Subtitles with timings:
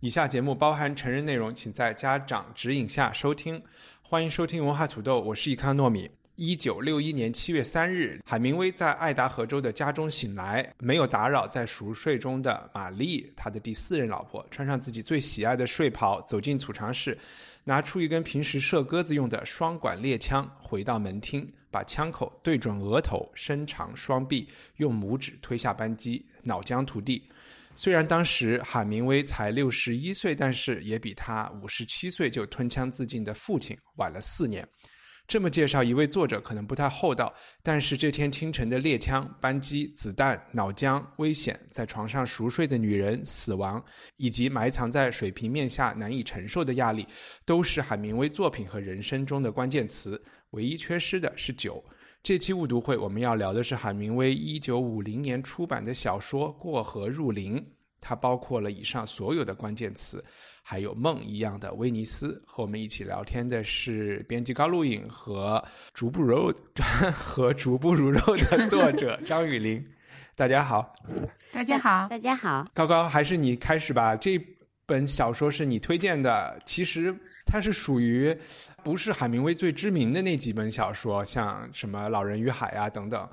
[0.00, 3.60] 以下节目包含成人内容，请在家长指引下收听。
[4.00, 6.08] 欢迎收听文化土豆，我是易康糯米。
[6.36, 17.18] 一九六一年七月三日，海明威在爱达荷州的家中醒来，没有打扰在熟睡中的玛丽，他的第四任老婆，穿上自己最喜爱的睡袍，走进储藏室，
[17.64, 24.46] 拿出一根平时射鸽子用的双管猎枪，回到门厅，把枪口对准额头，伸长双臂，
[24.76, 27.24] 用拇指推下扳机，脑浆涂地。
[27.78, 34.68] 虽然当时海明威才六十一岁，但是也比他五十七岁就吞枪自尽的父亲晚了四年。
[35.28, 43.80] 这么介绍一位作者可能不太厚道，但是这天清晨的猎枪、扳机、子弹、脑浆、危险，在床上熟睡的女人、死亡，
[44.16, 47.06] 以及埋藏在水平面下难以承受的压力，
[47.44, 50.20] 都是海明威作品和人生中的关键词。
[50.50, 51.80] 唯一缺失的是酒。
[52.22, 57.56] 这期误读会我们要聊的是海明威一九五零年出版的小说《过河入林》，
[58.00, 60.22] 它包括了以上所有的关键词。
[60.62, 66.52] 还有梦一样的威尼斯，和我们一起聊天的是编辑高露颖和逐步肉
[67.16, 69.82] 和逐步如肉的作者 张雨林。
[70.34, 70.94] 大家好，
[71.50, 72.68] 大家好，大家好。
[72.74, 74.14] 高高，还是你开始吧。
[74.14, 74.38] 这
[74.84, 78.36] 本小说是你推荐的，其实它是属于
[78.84, 83.28] 不是海明威最知名的那几本小说，像什么《老人与海》啊等等。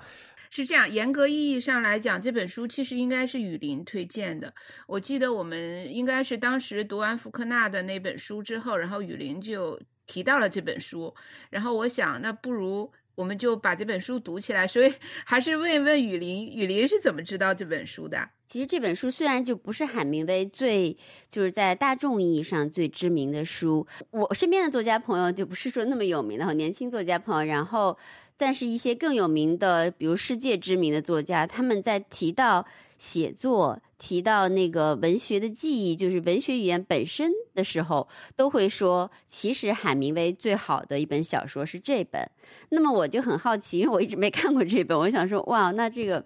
[0.50, 4.54] 是这样，严格意义上来讲，这本书其实应该是雨林推荐的。
[4.88, 11.14] 我记得我们应该是当时读完福克纳的那本书之后，然后雨林就提到了这本书。
[11.50, 14.66] 然后我想，那不如我们就把这本书读起来。
[14.66, 14.94] 所以
[15.26, 18.30] 还是问一问雨林，雨林是怎么知道这本书的？
[18.48, 20.96] 其实这本书虽然就不是海明威最
[21.30, 27.98] 就是在大众意义上最知名的书，我身边的作家朋友就不是说那么有名的年轻作家朋友，然后。
[28.38, 32.66] 但是，一些更有名的，比如世界知名的作家，他们在提到
[32.98, 42.30] 写作、提到那个文学的记忆，就是文学语言本身的时候，都会说，其实海明威最好的一本小说是这本。
[42.72, 46.22] 那么，我就很好奇，因为我一直没看过这本，我想说，哇，那这个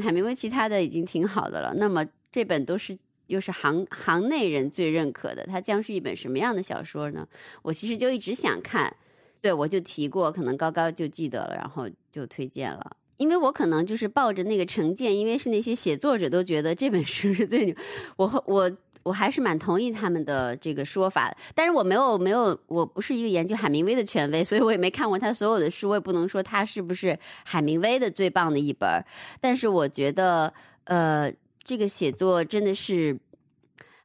[0.00, 7.26] 海明威其他的已经挺好的了，那么这本都是又是行行内人最认可的，它将是一本什么样的小说呢？
[7.62, 8.94] 我其实就一直想看。
[9.40, 12.96] 对，我就提过，可能高高就记得了，然后就推荐了。
[13.18, 17.74] 因为我可能就是抱着那个成见，因为是那些写作者都觉得这本书是最牛，
[18.16, 18.70] 我我
[19.08, 21.36] 我还是蛮同意他们的这个说法的。
[21.54, 29.02] 但是我没有没有，我不是一个研究海明威的权威，所以我也没看过他所有的书，我也不能说他是不是海明威的最棒的一本。
[29.40, 30.52] 但是我觉得，
[30.84, 31.32] 呃，
[31.64, 33.18] 这个写作真的是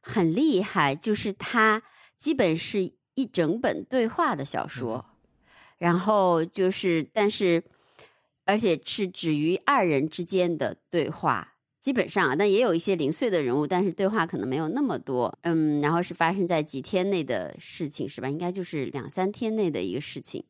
[0.00, 1.82] 很厉害，就是他
[2.16, 5.04] 基本是一整本对话的小说。
[5.78, 7.62] 然后就是，但是，
[8.46, 11.53] 而且是止于二人之间的对话，
[11.84, 15.38] 基本上啊，但也有一些零碎的人物，但是对话可能没有那么多。
[15.42, 18.30] 嗯，然后是发生在几天内的事情，是吧？
[18.30, 20.42] 应该就是两三天内的一个事情。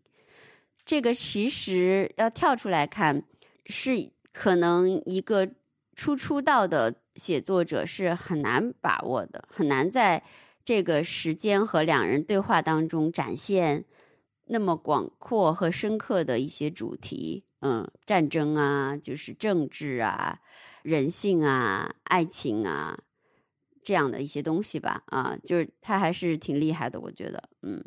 [0.86, 3.24] 这个其实要跳出来看，
[3.66, 5.50] 是可能一个
[5.96, 10.22] 初出道的写作者是很难把握的，很难在
[10.64, 13.84] 这个时间和两人对话当中展现。
[14.46, 20.38] 那么广阔和深刻的一些主题，嗯，战争啊，就是政治啊，
[20.82, 22.98] 人性啊，爱情啊，
[23.82, 27.82] 这样的一些东西吧，啊，就是他还是挺厉害的，我觉得，嗯，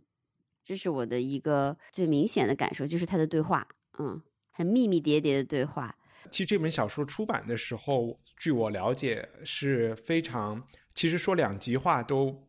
[0.64, 3.68] 这是我的一个最明显的感受，就是他的对话，
[4.00, 4.20] 嗯，
[4.52, 5.96] 很密密叠叠的对话。
[6.32, 10.62] 其实这本小说出版的时候，据我了解是非常，
[10.96, 12.47] 其实说两极化都。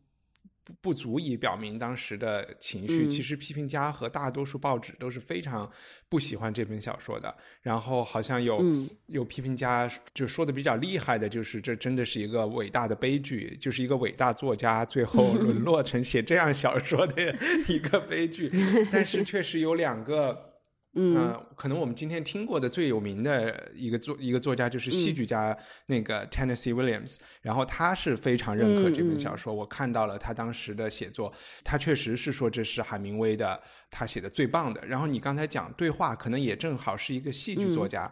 [0.81, 3.07] 不足以表明当时的情绪。
[3.07, 5.69] 其实批评家和大多数报纸都是非常
[6.09, 7.33] 不喜欢这本小说的。
[7.61, 8.63] 然后好像有
[9.07, 17.35] 有批评家就说的比较厉害的，就是这真的是一个伟大的悲剧，就是一个伟大作家最后沦 落成写这样小说的
[17.67, 18.51] 一个悲剧。
[18.91, 20.48] 但是确实有两个。
[20.93, 25.55] 嗯，可能我们今天听过的最有名的一个作一个作家就是戏剧家
[25.85, 29.53] 那个 Tennessee Williams，然后他是非常认可这本小说。
[29.53, 31.31] 我看到了他当时的写作，
[31.63, 34.83] 他确实是说这是海明威的他写的最棒的。
[34.83, 38.11] 然后你刚才讲对话，可能也正好是一个戏剧作家。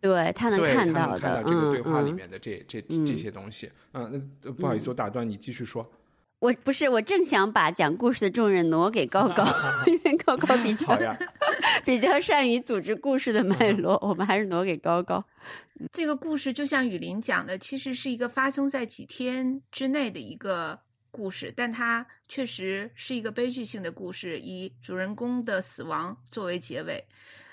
[0.00, 3.70] 对他能看到看到这个对话里面的这这嗯这些东西。
[3.92, 5.88] 嗯，那不好意思，我打断你，继续说。
[6.38, 9.44] 我不是，我正想把讲故事的重任挪给高高，
[9.86, 10.98] 因为高高比较，
[11.84, 15.24] 比较善于组织故事的脉络，我们还是挪给高高。
[15.92, 20.78] 这个故事就像雨林讲的，其实是一个发生在几天之内的一个
[21.10, 27.02] 故事，但它确实是一个悲剧性的故事，以主人公的死亡作为结尾。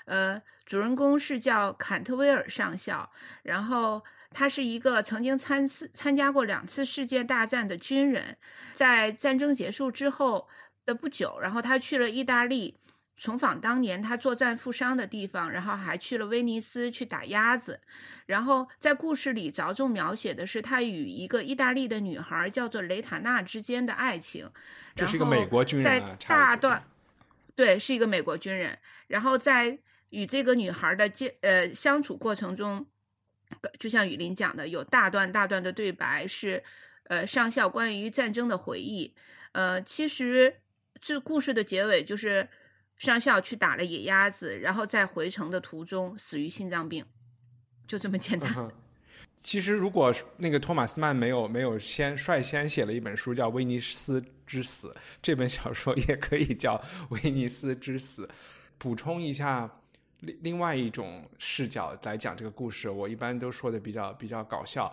[0.04, 3.08] 呃，主人公是叫坎特威尔上校，
[3.42, 4.04] 然后
[4.34, 8.36] 他是一个曾经参次参加过两次世界大战的军人，
[8.74, 10.46] 在战争结束之后
[10.84, 12.78] 的不久，然后他去了意大利。
[13.16, 17.80] 重访当年他作战负伤的地方，然后还去了威尼斯去打鸭子，
[18.26, 24.50] 然后在故事里着重描写的是他与一个意大利的女孩叫做雷塔娜之间的爱情。
[24.96, 26.82] 这是一个美国军人在大段，
[27.54, 28.76] 对，是一个美国军人。
[29.06, 29.78] 然后在
[30.10, 32.84] 与这个女孩的接呃相处过程中，
[33.78, 36.62] 就像雨林讲的，有大段大段的对白是
[37.04, 39.14] 呃上校关于战争的回忆。
[39.52, 40.54] 呃，其实
[41.00, 42.48] 这故事的结尾就是
[42.98, 47.04] 上校去打了野鸭子，然后在回城的途中死于心脏病，
[47.86, 48.52] 就这么简单。
[48.56, 48.70] 嗯
[49.40, 54.88] 其实，如果那个托马斯曼没有没有先率先写了一本书叫《威尼斯之死》，
[55.20, 56.78] 这本小说也可以叫
[57.10, 58.26] 《威尼斯之死》。
[58.78, 59.70] 补充一下，
[60.24, 64.92] 另另外一种视角来讲这个故事，我一般都说的比较比较搞笑。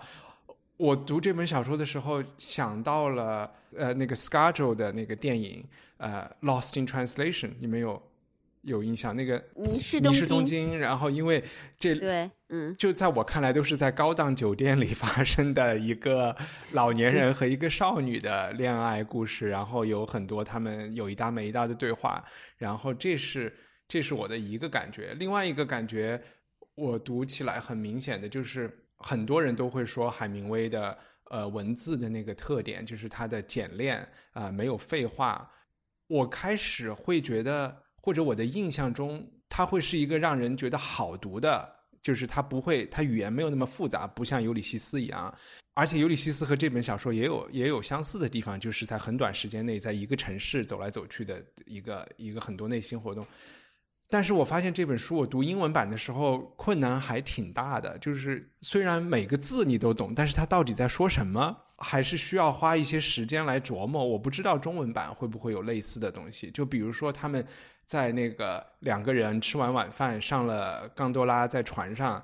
[0.77, 5.63] 我读这本小说的时候，想到了呃那个 Scarjo 的那个电影
[5.97, 8.01] 呃《Lost in Translation》，你们有
[8.63, 9.15] 有印象？
[9.15, 11.43] 那个迷失东京京，然后因为
[11.77, 16.35] 这对，嗯，就在我看来，都是在高档酒店里发生的一个
[16.71, 22.23] 老年人和一个少女的恋爱故事，然后有很多他们有一搭没一搭的对话，
[22.57, 23.55] 然后这是
[23.91, 25.13] 这是我的一个感觉。
[25.15, 26.17] 另外一个感觉，
[26.75, 35.51] 我读起来很明显的就是，很多人都会说海明威的呃文字的那个特点，就是它的简练啊、没有废话。
[36.07, 41.69] 我开始会觉得，或者我的印象中，它会是一个让人觉得好读的，
[42.01, 45.37] 就是他不会，他语言没有那么复杂，不像尤里西斯一样。
[45.73, 53.27] 而且尤里西斯和这本小说也有也有相似的地方，就是在很短时间内，在一个城市走来走去的一个一个很多内心活动。
[54.11, 64.05] 但是我发现这本书我读英文版的时候困难还挺大的，就是虽然每个字你都懂，但是它到底在说什么，还是需要花一些时间来琢磨。
[64.05, 67.43] 我不知道中文版会不会有类似的东西，就比如说他们
[67.85, 72.21] 在那个两个人吃完晚饭上了冈多拉，在船上。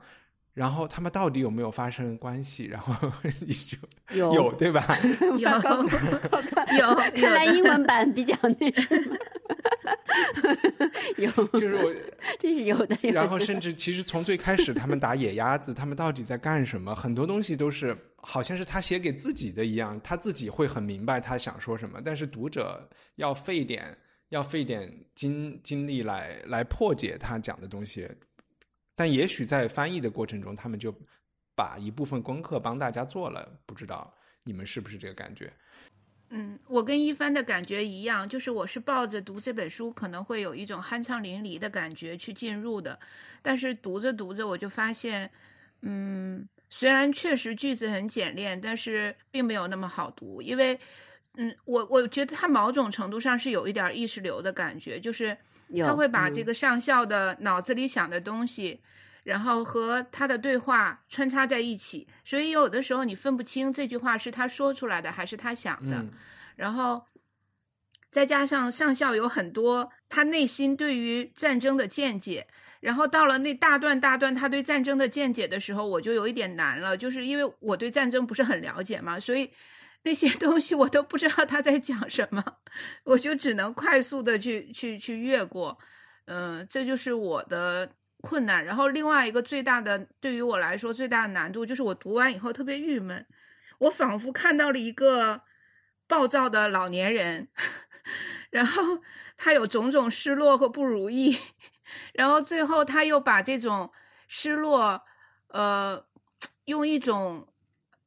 [0.54, 2.66] 然后他们到底有没有发生关系？
[2.66, 2.92] 然后
[3.46, 3.78] 你就
[4.18, 4.84] 有有对吧？
[5.38, 9.16] 有有看来英文版比较那什么，
[11.18, 11.94] 有， 就是我，
[12.40, 12.98] 这是有的。
[13.02, 16.94] 有的然后甚至其实从最开始他们打野鸭子，他们到底在干什么？
[16.96, 23.98] 很多东西都是好像是他写给自己的一样，他自己会很明白他想说什么，但是读者要费点
[24.30, 28.10] 要费点精精力来来破解他讲的东西。
[28.96, 30.94] 但也许在翻译的过程中，他们就
[31.56, 34.12] 把一部分功课帮大家做了，不知道
[34.44, 35.52] 你们是不是这个感觉？
[36.30, 43.00] 嗯，我跟一帆的感觉一样，就是我是抱着读这本书可能会有一种酣畅淋漓的感觉去进入的，
[43.42, 45.30] 但是读着读着我就发现，
[45.84, 50.78] 嗯，虽然确实句子很简练，但是并没有那么好读，因为，
[51.38, 55.38] 嗯，我我觉得它某种程度上是有一点意识流的感觉，就是
[55.70, 58.82] 有他会把嗯这个上校的脑子里想的东西。
[59.28, 65.98] 然后和他的对话穿插在一起，所以有的时候你分不清这句话是他说出来的还是他想的。
[65.98, 66.10] 嗯
[66.56, 67.06] 然后
[68.10, 72.48] 再加上上校有很多他内心对于战争的见解，
[72.80, 79.52] 然后到了那大段大段他对战争的见解的时候，我就有一点难了，就是因为我对战争不是很了解嘛，所以
[80.04, 82.42] 那些东西我都不知道他在讲什么，
[83.04, 85.78] 我就只能快速的去去去越过，
[86.26, 87.92] 嗯、这就是我的
[88.28, 88.66] 困难。
[88.66, 93.26] 然后另外一个最大的对于我来说最大的难度就是我读完以后特别郁闷，
[93.80, 95.42] 我仿佛看到了一个
[96.08, 97.48] 暴躁的老年人，
[98.52, 99.02] 然后
[99.38, 101.38] 他有种种失落和不如意，
[102.14, 103.92] 然后最后他又把这种
[104.28, 105.02] 失落，
[105.50, 106.06] 呃，
[106.66, 107.48] 用一种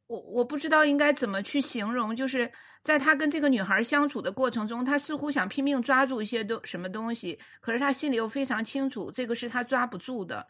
[0.07, 10.47] 我我不知道应该怎么去形容，就是在他跟这个女孩相处的过程中，他似乎想拼命抓住一些东什么东西，可是他心里又非常清楚，这个是他抓不住的。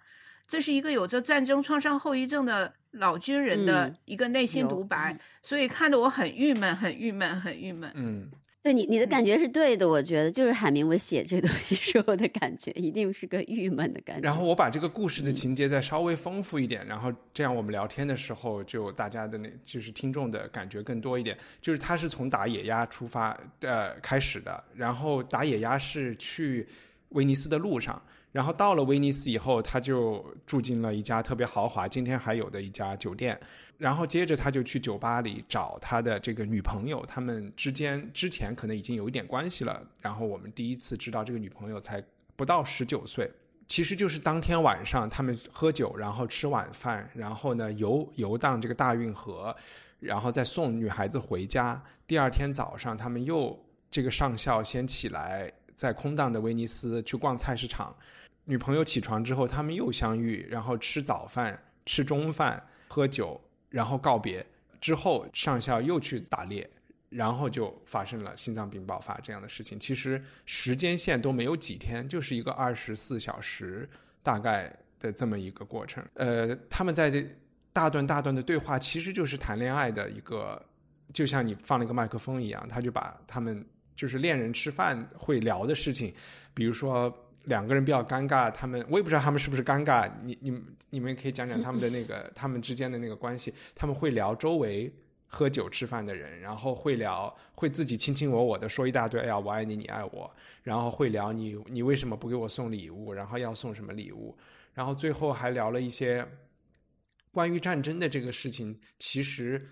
[0.47, 7.91] 这是一个有着战争创伤后遗症的老军人的嗯一个内心独白，嗯所以看得我很郁闷，很郁闷，很郁闷。
[7.95, 8.29] 嗯，
[8.63, 14.23] 对你，你的感觉是对的，我觉得就是海明威写这个东西时候的感觉，一定是个郁闷的感觉。
[14.23, 21.39] 然后我把这个故事的情节再稍微丰富一点，然后这样我们聊天的时候，就大家的那就是听众的感觉更多一点。
[21.63, 26.69] 就是他是从打野鸭出发呃开始的，然后打野鸭是去
[27.11, 28.01] 威尼斯的路上。
[28.31, 33.41] 然后到了威尼斯以后，他就住进了一家特别豪华、今天还有的一家酒店。
[33.81, 39.83] 然后接着他就去酒吧里找他的这个女朋友，他们之间之前可能已经有一点关系了。
[40.03, 42.05] 然后我们第一次知道这个女朋友才
[42.37, 43.31] 不到十九岁，
[43.67, 49.57] 其实就是当天晚上他们喝酒，然后吃晚饭，然后呢游游荡这个大运河，
[49.99, 51.83] 然后再送女孩子回家。
[52.07, 53.59] 第二天早上，他们又
[53.91, 57.97] 这个上校先起来，在空荡的威尼斯去逛菜市场。
[58.45, 64.45] 女朋友起床之后，他们又相遇，然后吃早饭、吃中饭、喝酒，然后告别。
[64.81, 66.69] 之后上校又去打猎，
[67.11, 69.79] 然后就发生了心脏病爆发这样的事情。
[69.79, 73.89] 其实时间线都没有几天，就是一个二十四小时
[74.23, 76.03] 大概的这么一个过程。
[76.15, 77.25] 呃，他们在
[77.73, 80.65] 大段大段的对话，其实就是谈恋爱的一个，
[81.13, 83.63] 就像你放了一个麦克风一样，他就把他们
[83.95, 86.15] 就是恋人吃饭会聊的事情，
[86.55, 87.15] 比如说。
[87.45, 90.11] 两个人比较尴尬，他们我也不知道他们是不是尴尬。
[90.23, 93.53] 你、你、们你们可以讲讲他们的那个 他们之间的那个关系。
[93.75, 94.93] 他们会聊周围
[95.27, 99.21] 喝酒吃饭的人，然后会聊，会自己卿卿我我的说一大堆。
[99.21, 100.31] 哎呀，我爱你，你爱我。
[100.63, 103.13] 然后会聊你，你为什么不给我送礼物？
[103.13, 104.37] 然后要送什么礼物？
[104.75, 106.27] 然后最后还聊了一些
[107.33, 108.79] 关于战争的这个事情。
[108.99, 109.67] 其实，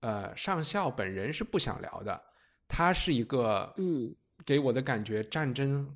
[0.00, 2.20] 呃，上校本人是不想聊的。
[2.66, 5.94] 他是一个，嗯，给我的感觉战争。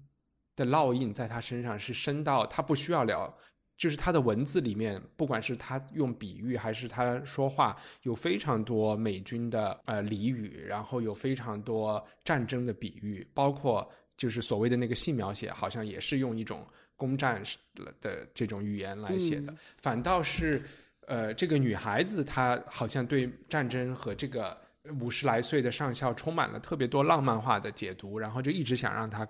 [0.58, 3.32] 的烙印在他身上是深到他不需要聊，
[3.76, 17.40] 就是他的文字里面，不管是他用比喻还是他说话，有非常多美军的呃俚语，然后有非常多战争的比喻，包括就是所谓的那个性描写，好像也是用一种攻占
[18.00, 19.54] 的这种语言来写的。
[19.76, 20.60] 反倒是
[21.06, 24.58] 呃这个女孩子，她好像对战争和这个
[25.00, 29.24] 五十来岁的上校充满了特别多浪漫化的解读，然后就一直想让他。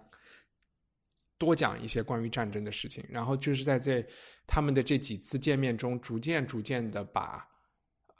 [1.38, 4.04] 多讲一些关于战争的事情，然后就是在这
[4.46, 7.48] 他们的这几次见面中，逐渐逐渐的把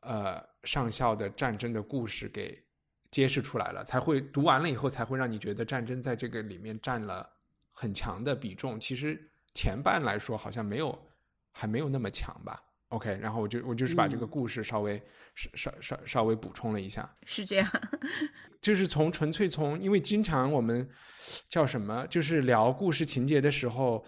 [0.03, 2.63] 呃上校的战争的故事给
[3.11, 7.29] 揭示出来了，才会读完了以后才会让你觉得战争在这个里面占了
[7.73, 8.79] 很强的比重。
[8.79, 9.21] 其实
[9.53, 10.97] 前半来说好像没有
[11.51, 12.63] 还没有那么强吧。
[12.91, 15.03] OK，然后我就我就是把这个故事稍微
[15.39, 17.71] 稍稍稍稍微补充了一下，是这样。
[18.61, 20.87] 就是从纯粹从，因为经常我们
[21.49, 24.05] 叫什么，就是聊故事情节的时候，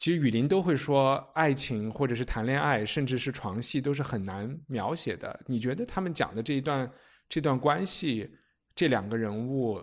[0.00, 5.38] 其实雨林都会说，爱情或者是谈恋爱，甚至是床戏，都是很难描写的。
[5.46, 6.90] 你觉得他们讲的这一段
[7.28, 8.34] 这段关系，
[8.74, 9.78] 这两个人物，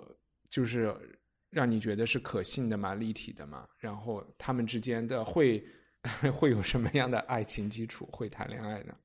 [0.50, 0.92] 就是
[1.52, 2.96] 让你觉得是可信的吗？
[2.96, 3.68] 立体的吗？
[3.78, 5.64] 然后他们之间的会
[6.34, 8.10] 会有什么样的爱情基础？
[8.12, 8.96] 会谈恋爱呢？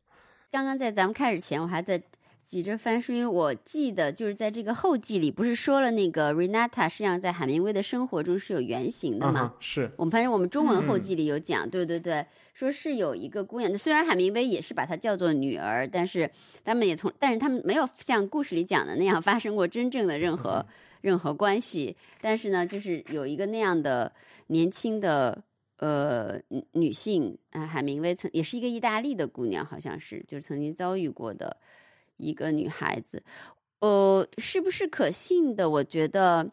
[0.50, 2.03] 刚刚在咱们开始前，我还在。
[2.49, 9.55] 急着翻是，因为我记得就是在这个后记里，不是说了那个 Renata 实际上在海明威的生活中是有原型的吗？
[9.59, 12.25] 是我们发现我们中文后记里有讲，对对对，
[12.55, 16.31] 说是有一个姑娘，虽然海明威也是把她叫做女儿，但是
[16.65, 20.65] 他们也从，但是他们没有像故事里讲的那样发生过真正的任何
[21.00, 24.12] 任何关系，但是呢，就是有一个那样的
[24.47, 25.43] 年轻的
[25.78, 26.40] 呃
[26.73, 31.56] 女性啊，海明威曾也是一个意大利的姑娘，好像是就是曾经遭遇过的。
[32.18, 33.23] 一个女孩子，
[33.80, 35.68] 呃，是不是可信的？
[35.68, 36.50] 我觉得，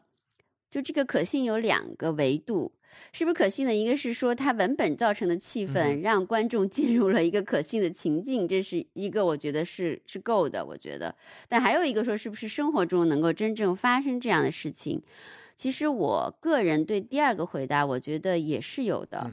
[0.69, 2.69] 就这个可信有两个维度，
[3.13, 3.73] 是不是可信的？
[3.73, 10.65] 一个是说它文本造成的气氛让观众进入了一个可信的情境，这是一个我觉得是是够的。
[10.65, 11.15] 我觉得，
[11.47, 15.01] 但还有一个说是不是生活中能够真正发生这样的事情？
[15.63, 19.31] 其实我个人对第二个回答，我觉得也是有的。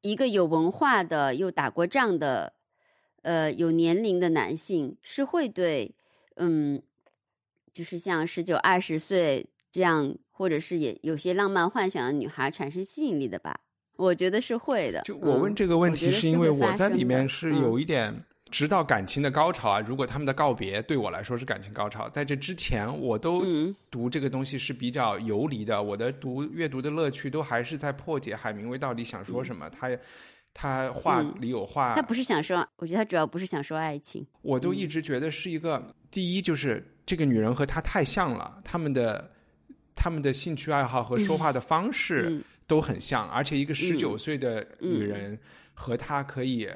[0.00, 2.54] 一个有文化的又打过仗的。
[3.20, 5.94] 呃，有年龄的男性是会对，
[6.36, 6.80] 嗯，
[7.74, 13.60] 就是像十九、二十岁这样，或者是也有些浪漫幻想的女孩产生吸引力的吧？
[13.96, 15.02] 我觉得是会的。
[15.02, 18.16] 就我问这个问题，是因为我在里面是有一点，
[18.50, 19.80] 直到感情的高潮啊。
[19.80, 23.44] 如果他们的告别对我来说是感情高潮，在这之前，我都
[23.90, 25.82] 读这个东西是比较游离的。
[25.82, 29.68] 我的读阅读的乐趣都还是在破解海明威到底想说什么。
[29.70, 29.88] 他。
[30.52, 34.26] 他话里有话，他不是想说，我觉得他主要不是想说爱情。
[34.42, 39.30] 我都一直觉得是一个，第一就是这个女人和他太像了，他们的
[39.94, 45.38] 他们的兴趣爱好和说话的方式都很像，而且一个十九岁的女人
[45.72, 46.68] 和他可以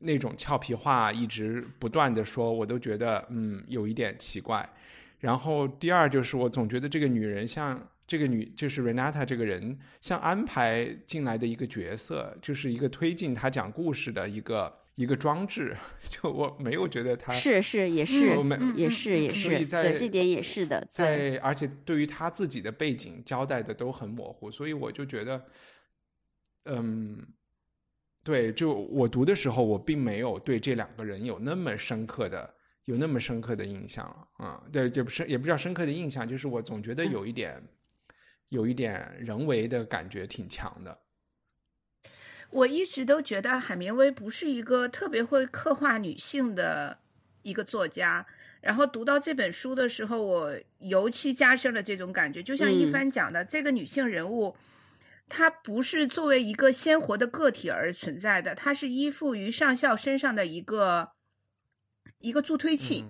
[0.00, 4.68] 那种俏皮话一直不断的说，我都觉得嗯有一点奇怪。
[5.20, 15.74] 然后第二就是我总觉得这个女人像这个女就是 Renata 这个人像安排进来的一个角色，就是一个推进她讲故事的一个一个装置。
[16.08, 25.44] 就我没有觉得她是是也是我没也是也是，在对这点也是的，在而且对于她自己的背景交代的都很模糊，所以我就觉得，
[26.66, 27.26] 嗯，
[28.26, 32.52] 对，就我读的时候，我并没有对这两个人有那么深刻的
[32.86, 37.62] 有那么深刻的印象了啊、对，也不是也不叫深刻的印象，就是我总觉得有一点、
[38.48, 40.98] 有一点人为的感觉挺强的。
[42.50, 46.98] 我一直都觉得海明威不是一个特别会刻画女性的
[47.42, 48.26] 一个作家。
[48.60, 52.42] 然后读到这本书的时候，我尤其加深了这种感觉。
[52.42, 54.56] 就像一嗯帆讲的，这个女性人物，
[55.28, 61.10] 她不是作为一个鲜活的个体而存在的，它是依附于上校身上的一个
[62.18, 63.04] 一个助推器。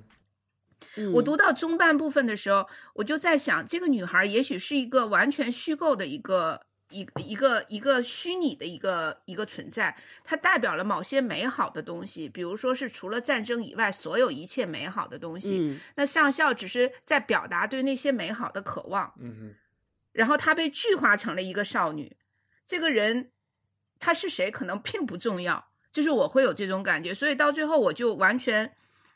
[0.96, 15.58] 嗯我读到中半部分的时候，我就在想，这个女孩也许是一个完全虚构的一个一个一个一个虚拟的一个一个存在，它代表了某些美好的东西，比如说是除了战争以外所有一切美好的东西。
[15.58, 19.54] 嗯那上校只是在表达对那些美好的渴望，嗯
[20.16, 22.16] 然后她被具化成了一个少女。
[22.64, 23.30] 这个人
[23.98, 28.72] 她是谁可能并不重要，就是我会有这种感觉，所以到最后我就完全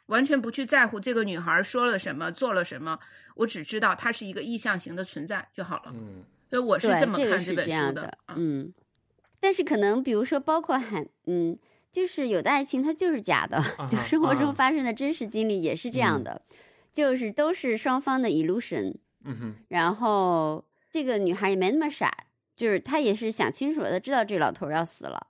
[0.06, 2.98] 完全不去在乎这个女孩说了什么，做了什么，
[3.36, 5.92] 我只知道她是一个意象型的存在就好了。
[5.94, 8.72] 嗯所以我是，这么看这本书这样的，啊嗯。
[9.38, 11.56] 但是可能比如说，包括很，嗯，
[11.92, 16.42] 就是有的爱情它就是假的，就生活啊中发生的真实经历也是这样嗯的，
[16.92, 18.96] 就是都是双方的 illusion。
[19.24, 22.12] 嗯哼然后这个女孩也没那么傻，
[22.56, 25.28] 就是她也是想清楚了，她知道这老头要死了，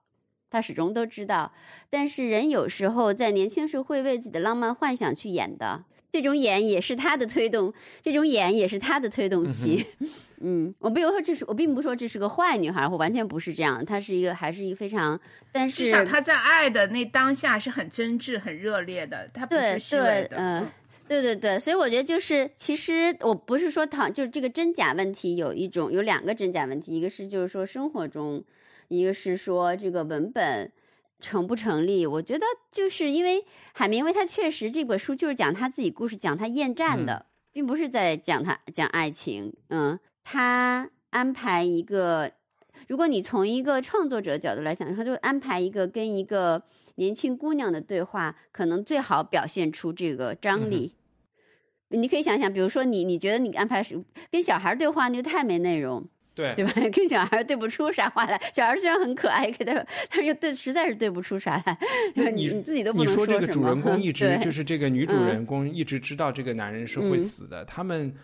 [0.51, 1.53] 她始终都知道。
[1.91, 9.87] 但是人有时候在年轻时候会为自己的浪漫幻想去演的，这种演也是她的推动，这种演也是她的推动器。
[10.43, 15.21] 嗯，我并不说这是我并不说这是个坏女孩，我完全不是这样，她是一个还是一个非常，
[15.53, 20.29] 但是至少她在爱的那当下是很真挚、很热烈的，她不是虚伪的。
[20.29, 20.69] 对嗯
[21.11, 28.45] 对对对，所以我觉得就是，其实我不是说讨，就是这个真假问题有一种有两个真假问题，一个是就是说生活中，
[28.87, 30.71] 一个是说这个文本
[31.19, 32.07] 成不成立。
[32.07, 39.53] 我觉得就是因为海明威他确实这本书就是讲他自己故事，讲他厌战的，并不是在讲他讲爱情。
[39.71, 42.31] 嗯，他安排一个，
[42.87, 46.63] 如果你从一个创作者角度来讲，他就安排一个跟一个
[46.95, 50.95] 年轻姑娘的对话，可能最好表现出这个张力。
[51.91, 54.01] 你可以想想，比如说你，你觉得你安排是
[54.33, 56.73] 跟小孩对话，那就太没内容，对对吧？
[56.93, 58.41] 跟小孩对不出啥话来。
[58.53, 59.73] 小孩虽然很可爱，可他，
[60.11, 61.79] 但是又对，实在是对不出啥来。
[62.15, 63.27] 那你你自己都不你说。
[63.27, 68.15] 这个主人公一直就是这个女主嗯人公一直知道这个男人是会嗯死的，他们。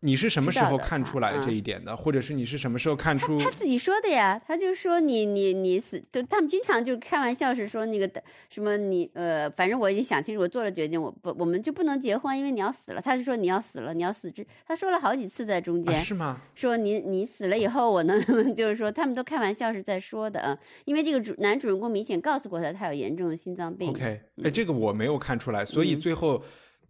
[0.00, 1.96] 你是什么时候看出来这嗯一点的？
[1.96, 3.38] 或者是你是什么时候看出？
[3.38, 8.08] 他自己说的呀，他就说你你你死，就他们经常就开玩笑是说那个
[8.50, 13.00] 什么你呃，反正我已经想清楚，我做了决定，我不我们就不能结婚，因为你要死了。
[13.00, 16.40] 他是说你要死了，你要死之，他说了好几次在中间，啊、是吗？
[16.54, 18.20] 说你你死了以后，我能
[18.54, 23.90] 就是说他们都开玩笑是在说的啊，因为这个主男主人公明显告诉过他，他有严重的心脏病。
[23.90, 26.42] OK，哎，这个我没有看出来，所以嗯最后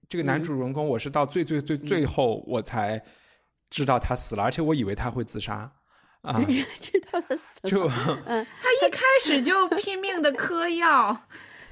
[0.09, 3.03] 这个男主人公，我是到最最最最后我才
[3.71, 5.71] 知道他死了，而且我以为他会自杀
[6.23, 6.41] 啊，
[6.81, 7.71] 知道他死了。
[7.71, 8.43] 就 他
[8.83, 11.21] 一开始就拼命的 嗑药，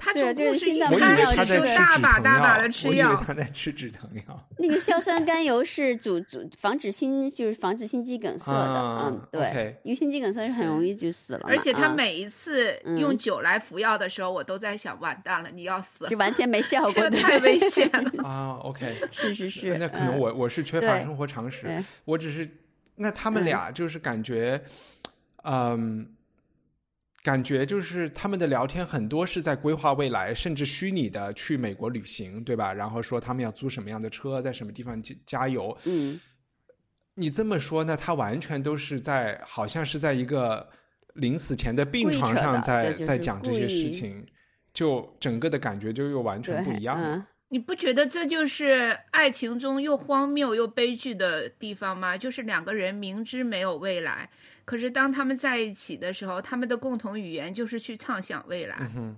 [0.05, 3.25] 他对从故事一就是心脏我以为病药开始就他在吃止疼大把大把药的，吃我以为药。
[3.27, 4.49] 他在吃止疼药。
[4.59, 18.23] 那个硝酸甘油是阻阻防止心就是防止心肌梗塞的，啊嗯，对因为心肌梗塞是很容易就死了，而且他啊每一次嗯用酒来服药的时候，我都在想，完蛋了，你要死了，就完全没 效果，太危 险了。
[18.29, 22.49] 啊，OK，是是是，那可能嗯我我是缺乏生活常识，我只是
[22.97, 24.63] 那他们嗯俩就是感觉，
[25.45, 26.09] 嗯。
[27.25, 32.75] 感觉就是他们的聊天很多是在规划未来，甚至虚拟的去美国旅行，对吧？
[32.75, 35.75] 然后说他们要租什么样的车，在什么地方加加油。
[35.85, 36.21] 嗯，
[37.15, 40.69] 你这么说，那他完全都是在，好像是在一个
[41.15, 44.27] 临死前的病床上在就是在讲这些事情，
[44.75, 47.17] 就整个的感觉就又完全不一样了。
[47.17, 52.19] 嗯你不觉得这就是爱情中又荒谬又悲剧的地方吗？
[52.19, 54.29] 就是两个人明知没有未来，
[54.65, 58.77] 可是当他们在一起的时候，他们的共同语言就是去畅想未来。
[58.81, 59.17] 嗯哼，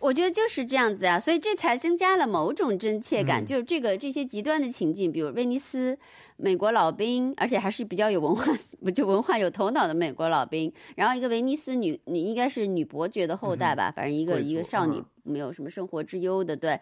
[0.00, 3.42] 我觉得就是这样子啊，所以这才增加了某种真切感。
[3.42, 5.96] 嗯就是这个这些极端的情境，比如威尼斯
[6.36, 8.44] 美国老兵，而且还是比较有文化、
[8.94, 16.80] 就文化有头脑的美国老兵，然后一个威尼斯女女应该是女伯爵的后代吧，反正一个一个少女嗯没有什么生活之忧的，对。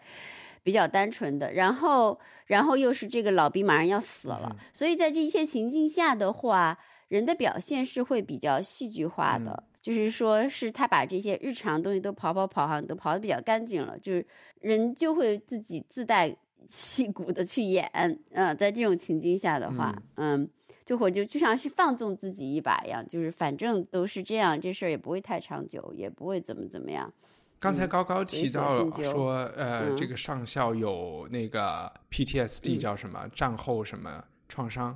[0.63, 6.75] 比较单纯的，然后然后又是这个老兵马上要死了，所以在这一切情境下的话，
[7.07, 14.25] 人的表现是会比较戏剧化的，就是说是他把这些日常东西都跑跑跑，好像都跑的比较干净了，就是
[14.61, 16.35] 人就会自己自带
[16.67, 17.89] 气骨的去演，
[18.31, 20.49] 嗯，在这种情境下的话，嗯。
[20.85, 27.11] 就我就就像是放纵自己一把一样，就是反正都是这样，这事儿也不会太长久，也不会怎么怎么样。
[27.57, 34.95] 刚才高高提到说，呃，这个上校有那个 PTSD 叫什么战后什么创伤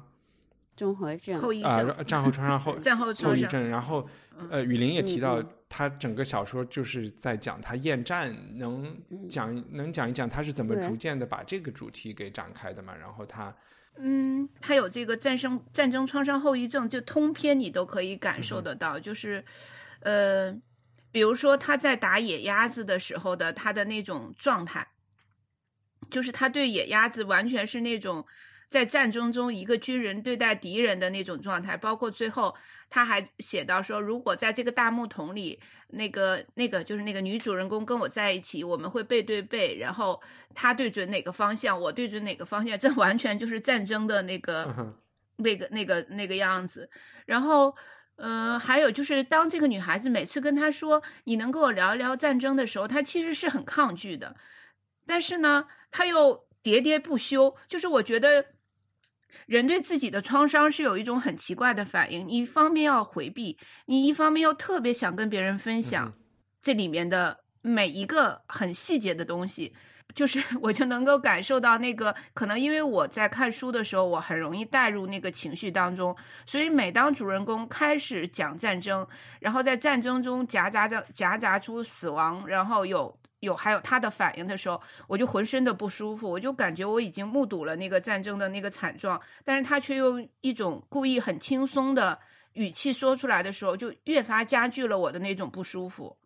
[0.80, 3.70] 综合症后遗症啊，战后创伤后 战后后遗症。
[3.70, 4.08] 然后，
[4.50, 8.98] 呃，雨林也提到，他整个小说就是在讲他厌战，能
[9.30, 12.96] 讲能讲一讲他是怎么逐渐的把这个主题给展开的嘛？
[12.96, 13.54] 然后他。
[13.98, 18.98] 嗯，他有这个战争战争创伤后遗症，就通篇你都可以感受得到。
[18.98, 19.44] 就是，
[20.00, 20.58] 呃，
[21.12, 24.88] 比如说他在打野鸭子的时候的他的那种状态，
[26.10, 28.26] 就是他对野鸭子完全是那种。
[28.70, 32.56] 在战争中，一个军人对待敌人的那种状态，包括最后
[32.88, 40.22] 他还写到说，如果在这个大木桶里，那个那个就是那个女主人公跟我在一起，我们会背对背，然后
[40.54, 44.96] 他对准哪个方向，我对准哪个方向，这完全就是战争的那个
[45.38, 46.92] 那个那个那个样子。
[47.26, 47.76] 然后，
[48.18, 54.36] 呃，还有就是，当这个女孩子每次跟他说你能跟我聊一聊战争的时候，他其实是很抗拒的，
[55.08, 58.46] 但是呢，他又喋喋不休，就是我觉得。
[59.46, 66.14] 人对自己的创伤是有一种很奇怪的反应，你一方面要回避，你一方面又特别想跟别人分享
[66.62, 69.74] 这里面的每一个很细节的东西，
[70.14, 76.16] 就是 我就能够感受到那个可能因为我在看书的时候，我很容易带入那个情绪当中，
[76.46, 79.08] 所以每当主人公开始讲战争，
[79.40, 83.16] 然后在战争中夹杂着夹杂出死亡，然后有。
[83.42, 92.20] 有还有他的反应的时候，我就浑身的不舒服，我就感觉我已经目睹了那个战争的那个惨状，但是他却用一种故意很轻松的
[92.54, 96.18] 语气说出来的时候，就越发加剧了我的那种不舒服。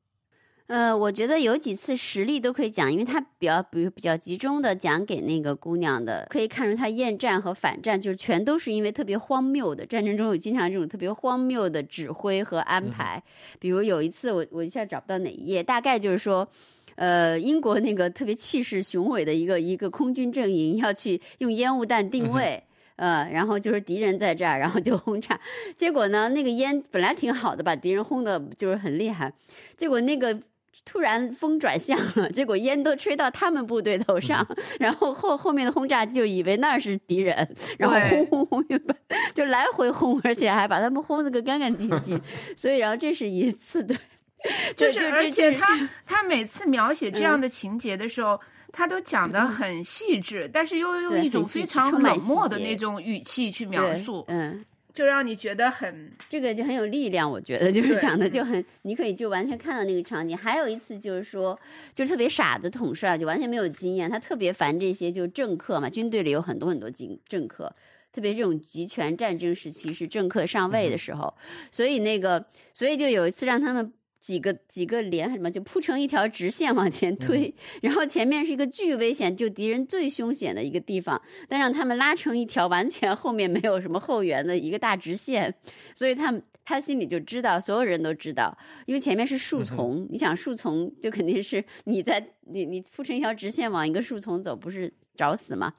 [0.67, 13.21] 呃，我觉得有几次实例都可以讲，因为他比较比如比较集中的讲给那个姑娘的，可以看出他厌战和反战，就是全都是因为特别荒谬的战争中有经常这种特别荒谬的指挥和安排，
[13.59, 16.47] 比如有一次我我一下找不到哪一页，大概就是说。
[16.95, 22.63] 呃，英国那个特别气势雄伟的一个一个空军阵营要去用烟雾弹定位，
[22.95, 25.39] 呃，然后就是敌人在这儿，然后就轰炸。
[25.75, 29.33] 结果呢，那个烟本来挺好的，把敌人轰的就是很厉害。
[29.75, 30.39] 结果那个
[30.85, 34.45] 突然风转向了，结果烟都吹到他们部队头上，
[34.79, 38.77] 然后后后面的轰炸机就以为那是敌人，然后轰轰轰就
[39.33, 42.19] 就来回轰，而且还把他们轰得个干干净净。
[42.55, 43.97] 所以，然后这是一次对。
[44.75, 48.39] 就是，而且他 他每次描写这样的情节的时候，
[48.73, 57.29] 他都讲的很细致，但是又用一种非常冷漠的那种语气去描述，嗯，就让你觉得很这个就很有力量。
[57.29, 60.37] 我觉得就是讲的就很，你可以就完全看到那个场景。
[60.37, 61.57] 还有一次就是说，
[61.93, 67.73] 就特别傻的统帅，就完全没有经验，他特别烦这些就政客嘛，军队里有很多很多经政客，
[68.11, 71.33] 特别这种集权战争时期是政客上位的时候，
[71.71, 73.93] 所以那个所以就有一次让他们。
[74.23, 85.53] 几个几个连什么就铺成一条直线往前推，然后前面是一个巨危险，就敌人最凶险的一个地方，但让他们拉成一条完全后面没有什么后援的一个大直线，
[85.93, 95.73] 所以他们他心里就知道，所有人都知道，因为前面是树丛，你想树丛就肯定是你在你你铺成一条直线往一个树丛走，不是找死吗？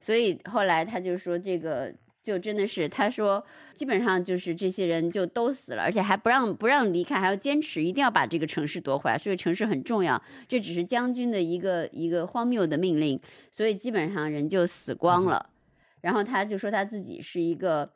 [0.00, 1.94] 所以后来他就说这个。
[2.24, 9.18] 就真的是，他说基本上就是这些人就都死了，而且还不让不让离开，还要坚持一定要把这个城市夺回来。
[9.18, 15.50] 所以城市很重要，这只是将军的一个一个荒谬的命令，所以基本上人就死光了。
[16.00, 17.90] 然后他就说他自己是一个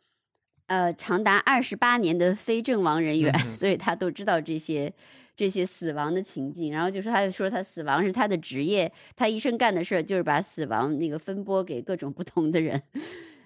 [0.66, 4.92] 呃长达二十八年的非阵亡人员，所以他都知道这些
[5.34, 6.70] 这些死亡的情境。
[6.70, 12.82] 然后就说他就说他死亡是他的职业，他一生干的事儿就是把死亡那个分拨给各种不同的人。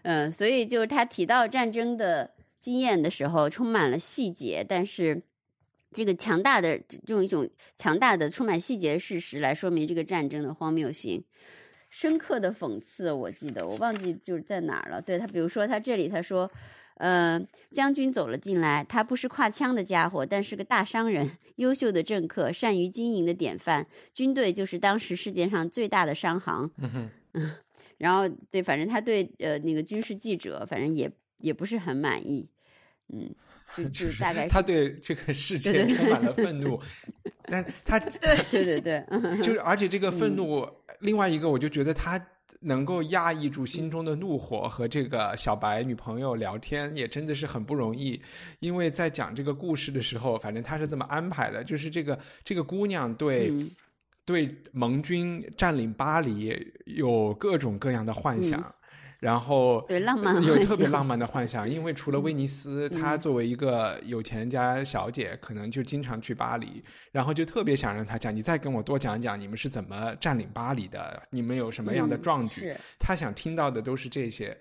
[0.02, 5.22] 嗯，所以就是他提到战争的经验的时候，充满了细节，但是
[5.92, 11.22] 这个强大的用一种强大的充满细节的事实来说明这个战争的荒谬性，
[11.90, 13.12] 深刻的讽刺。
[13.12, 15.00] 我记得我忘记就是在哪儿了。
[15.00, 16.50] 对他，比如说他这里他说，
[16.96, 17.40] 呃，
[17.72, 23.86] 将军走了进来，他不是挎枪的家伙，但是个大商人，优秀的政客，善于经营的典范。
[24.12, 26.70] 军队就是当时世界上最大的商行。
[27.34, 27.52] 嗯。
[28.02, 32.44] 然后对，反正他对呃那个军事记者，反正也也不是很满意，
[33.12, 33.32] 嗯，
[33.76, 36.80] 就 就大概他对这个世界充满了愤怒，
[37.44, 39.06] 但他对对对对，
[39.40, 42.20] 就是而且这个愤嗯怒，另外一个我就觉得他。
[42.64, 48.22] 能够压抑住心中的怒火和这个小白女朋友聊天，也真的是很不容易。
[48.60, 53.68] 因为在讲这个故事的时候，反正他是这么安排的，就是这个这个姑娘对、嗯
[54.24, 58.74] 对盟军占领巴黎有各种各样的幻想，
[59.18, 61.68] 然后嗯对浪漫有特别浪漫的幻想。
[61.68, 72.60] 因为除了威尼斯，嗯她作为一个有钱家小姐，可能就经常去巴黎，然后就特别想让她讲，你再跟我多讲讲你们是怎么占领巴黎的，你们有什么样的嗯壮举。
[72.60, 74.56] 是他想听到的都是这些，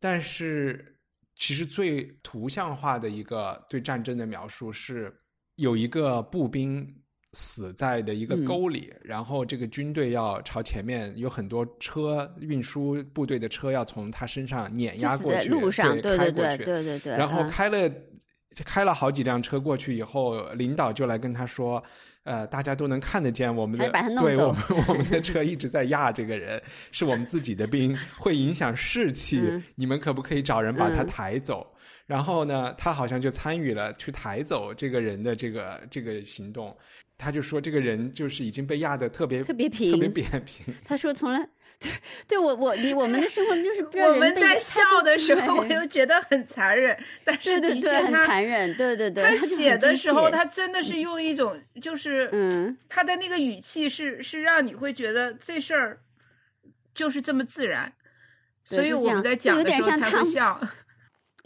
[0.00, 0.96] 但是
[1.36, 5.14] 其实最图像化的一个对战争的描述是
[5.56, 6.86] 有一个步兵
[7.32, 17.90] 死在的一个嗯沟里，然后这个军队要朝前面有很多车运输部队的车要从他身上碾压过去，路上，对对对对对对对，然后嗯开了。
[18.64, 21.80] 开了好几辆车过去以后，领导就来跟他说
[22.24, 23.88] ：“呃，大家都能看得见我们的，
[24.20, 26.60] 对我们我们的车一直在压这个人，
[26.90, 29.38] 是我们自己的兵，会影响士气。
[29.40, 31.64] 嗯你们可不可以找人把他嗯抬走？”
[32.04, 36.76] 然后呢，他好像就参与了去抬走这个人的这个这个行动。
[37.18, 40.64] 他就说，这个人就是已经被压得特别特别特别扁平。
[40.84, 41.46] 他说从来
[41.80, 41.90] 对
[42.26, 56.00] 对我我你我们的生活就是我们在笑的时候， 我又觉得很残忍，但是的确对对对，很他残忍，对对对，他写的时候，他真的是用一种就是嗯他的那个语气是是让你会觉得这事儿
[56.94, 57.92] 就是这么自然，
[58.64, 60.60] 所以我们在讲的时候才会笑。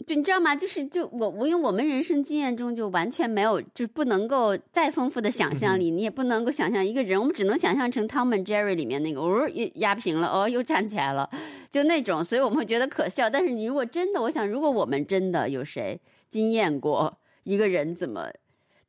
[0.05, 0.55] 就你知道吗？
[0.55, 11.29] 就是就我我因为我们人生经验中就完全没有，就不能够再丰富的想象力，你也不能够想象一个人，我们只能想象成《Tom and Jerry》里面那个，哦，又压平了，哦，又站起来了，
[11.71, 13.29] 就那种，所以我们会觉得可笑。
[13.29, 18.27] 但是你如果真的，我想，如果我们真的有谁经验过一个人怎么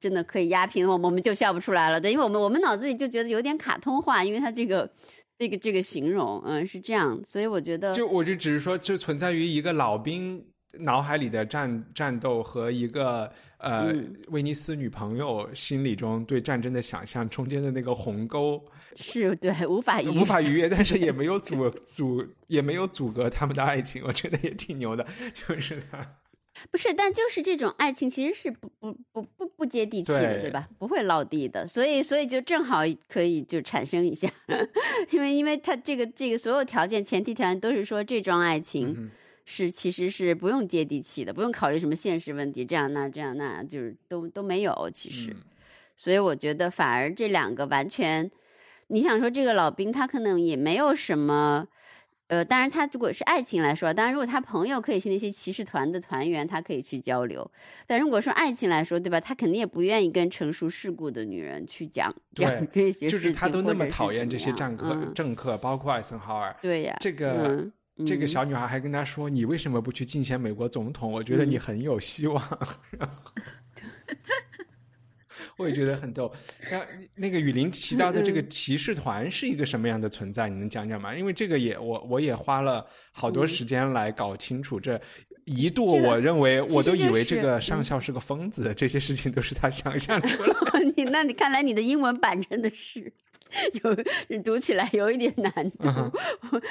[0.00, 4.90] 真的可以压平，我们我们就笑不出来了，对，因为我们我们脑子里就觉得有点卡通化，因为他这个
[5.38, 10.44] 这个这个形容，嗯，是这样，所以我觉得就我就只是说，就存在于一个老兵
[10.80, 18.62] 脑海里的战战斗和一个呃、嗯威尼斯女朋友心里中对战争的想象中间的那个鸿沟
[18.96, 25.06] 是对无法逾无法逾越，但是也没有阻 阻也没有阻隔他们的爱情，我觉得也挺牛的，
[25.48, 26.16] 就是他。
[26.70, 30.68] 不是，但就是这种爱情其实是不不不不不接地气的，对对吧？
[30.78, 34.30] 不会落地的，所以所以就正好可以就产生一下，
[35.10, 39.10] 因为因为他这个这个所有条件前提条件都是说这桩爱情嗯
[39.44, 45.36] 是、其实是不用接地气的，不用考虑什么现实问题，这样那这样那就是都都没有其实，嗯
[45.96, 48.30] 所以我觉得反而这两个完全，
[48.88, 51.68] 你想说这个老兵他可能也没有什么。
[52.28, 57.48] 呃，当然，他如果是爱情来说，当然，如果他朋友可以是那些骑士团的团员，他可以去交流。
[57.86, 59.20] 但如果说爱情来说，对吧？
[59.20, 66.56] 他肯定也不愿意跟成熟世故的女人去讲讲这些事情，就是他都那么讨厌这些战客、嗯政客，包括艾森豪尔。
[66.62, 67.72] 对呀，这个、嗯
[68.04, 71.12] 这个嗯小女孩还跟他说：“你为什么不去竞选美国总统？
[71.12, 72.42] 我觉得嗯你很有希望。
[72.98, 73.14] 然 后
[75.56, 76.32] 我也觉得很逗。
[76.70, 80.48] 那那个雨林提到的这个嗯骑士团是一个什么样的存在？
[80.48, 81.14] 你能讲讲吗？
[81.14, 85.00] 因为这个也我我也花了好多时间来搞清楚这。
[85.46, 90.80] 一度我认为，我都以为这个嗯上校是个疯子，这些事情都是他想象出来的。
[90.96, 93.12] 你那你看来你的英文版真的是
[93.82, 96.10] 有读起来有一点难度，嗯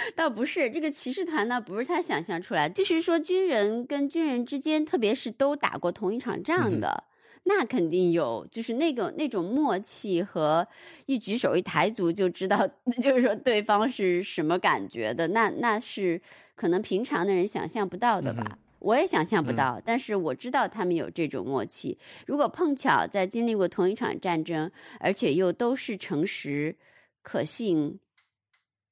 [0.15, 7.03] 倒不是这个骑士团呢，不是他想象出来，就是说军人跟军人之间，特别是都打过同一场嗯仗的。
[7.45, 10.65] 那肯定有，就是那个那种默契和
[11.07, 12.65] 一举手一抬足就知道，
[13.03, 16.21] 就是说对方是什么感觉的，那那是
[16.55, 18.43] 可能平常的人想象不到的吧。
[18.49, 21.97] 嗯我也想象不到，但是我知道他们有这种默契。
[22.27, 24.69] 如果碰巧在经历过同一场战争，
[24.99, 26.75] 而且又都是诚实、
[27.21, 27.97] 可信，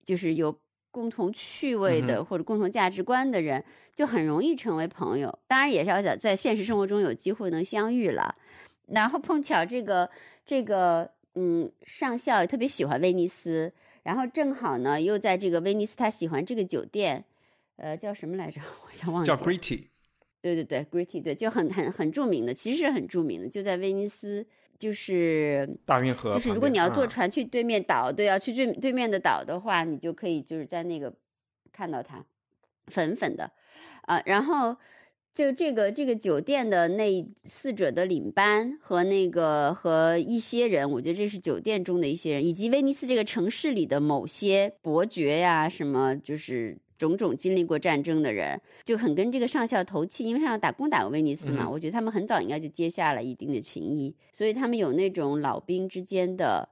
[0.05, 0.57] 就是有
[0.91, 5.37] 共同趣味的、嗯或者共同价值观的人，就很容易成为朋友。
[5.45, 8.35] 当然，也是要想在现实生活中有机会能相遇了。
[8.87, 10.09] 然后碰巧这个
[10.45, 13.73] 这个嗯上校也特别喜欢威尼斯，
[14.03, 17.23] 然后正好呢又在这个威尼斯，他喜欢这个酒店，
[17.77, 18.61] 呃叫什么来着？
[18.87, 19.41] 我想忘记叫了。
[19.41, 19.85] Gritty，
[20.41, 24.45] 对对对，Gritty 对，就很很很著名的，其实是很著名的，就在威尼斯，
[24.79, 26.31] 就是大运河。
[26.31, 31.13] 就是如果你要坐嗯船去对面岛，对，要去对对面的岛的话，你就可以就是在那个
[31.71, 32.25] 看到它，
[32.87, 33.51] 粉粉的，
[34.03, 34.75] 啊、然后
[35.33, 56.69] 就这个这个酒店的那四者的领班和那个和一些人，我觉得这是酒店中的一些人，以及威尼斯这个城市里的某些伯爵呀，什么就是种种经历过战争的人，就很跟这个上校投契，因为上校打攻打过威尼斯嘛，嗯我觉得他们很早应该就结下了一定的情谊，所以他们有那种老兵之间的。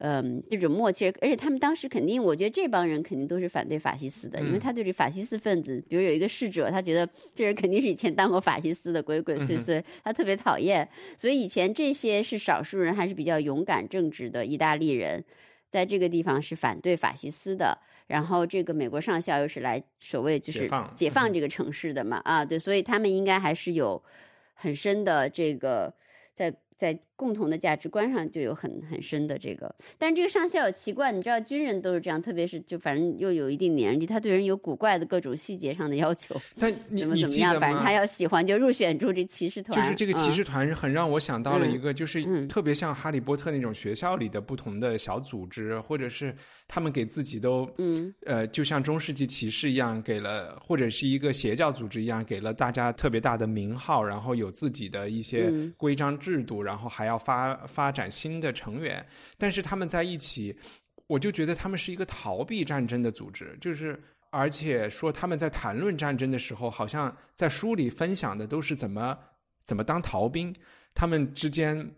[0.00, 15.24] 嗯，这种默契，而且他们当时肯定，我觉得这帮人肯定都是反对法西斯的，因为嗯他对这法西斯分子，比如有一个侍者，他觉得这人肯定是以前当过法西斯的鬼鬼祟祟，他特别讨厌，所以以前这些是少数人，还是比较勇敢正直的意大利人，
[15.68, 17.76] 在这个地方是反对法西斯的。
[18.08, 24.02] 然后这个美国上校又是来所谓就是解放这个城市的嘛，啊，对，所以他们应该还是有
[24.54, 25.94] 很深的这个
[26.34, 29.74] 在在共同的价值观上就有很很深的这个。
[29.98, 37.92] 但这个上校有奇怪，你知道军人都是这样，特别是就反正又有一定年纪，他对人有古怪的各种细节上的要求， 但你怎么你怎么样，反正他？
[37.98, 46.32] 要喜欢就入选住这骑士团，就是这个骑嗯士团很让我想到了嗯一个，就是嗯特别像哈利波特那种学校里的不同的小组织，或者是
[46.68, 59.04] 他们给自己都嗯呃，就像中世纪骑士一样，给了或者是一个邪教组织一样，给了大家特别大的名号，然后有自己的一些嗯规章制度，然后还要发发展新的成员。
[59.36, 60.56] 但是他们在一起，
[61.06, 69.18] 我就觉得他们是一个逃避战争的组织，就是而且说他们在谈论战争的时候，好像在书里分享的都是怎么
[69.64, 70.54] 怎么当逃兵，
[70.94, 71.90] 他们之间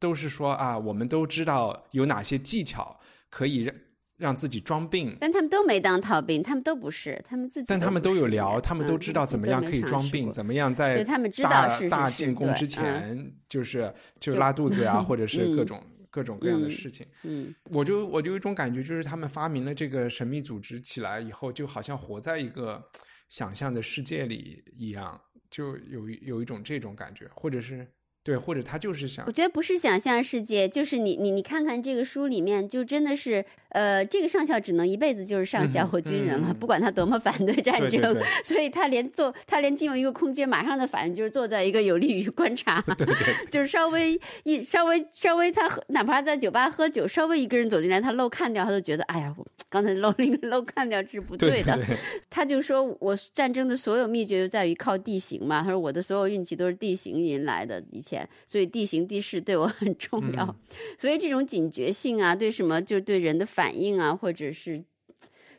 [0.00, 2.98] 都是说啊，我们都知道有哪些技巧
[3.30, 3.72] 可以
[4.18, 5.16] 让让自己装病。
[5.20, 11.02] 但他们都没当逃兵，他们都不是，他们自己但他们都有聊，他们都嗯知道怎么样可以装病，怎么样在
[11.42, 17.06] 大大进攻对之嗯前，就是就就拉肚子呀， 或者是各嗯种各种各样的嗯事情。
[17.22, 22.84] 嗯我就我就有一种感觉，就是他们发明了这个神秘组织起来以后，就好像活在一个
[23.28, 25.18] 想象的世界里一样，
[25.50, 27.86] 就有有一种这种感觉，或者是
[28.28, 43.16] 对，或者他就是想我觉得不是想象世界，就是你你你看看这个书里面，就真的是，呃，这个上校只能一辈子就是上校或军人了，嗯嗯不管他多么反对战争，对对对所以他连坐他连进入一个空间，马上的反应就是坐在一个有利于观察，对对
[43.50, 51.48] 就是稍微一稍微稍微他喝，哪怕在酒吧喝酒，稍微一个人走进来，他漏看掉，他都觉得，哎呀，我刚才漏那个漏看掉是不的。
[51.48, 51.96] 对对，
[52.28, 55.62] 他就说我战争的所有秘诀就在于靠地形嘛。
[55.62, 60.44] 他说我的所有运气都是地形引来的，以前，所以地形地势对我很重要。
[60.44, 60.54] 嗯
[60.98, 64.82] 所以这种警觉性啊，对什么就对人的反应啊，或者是。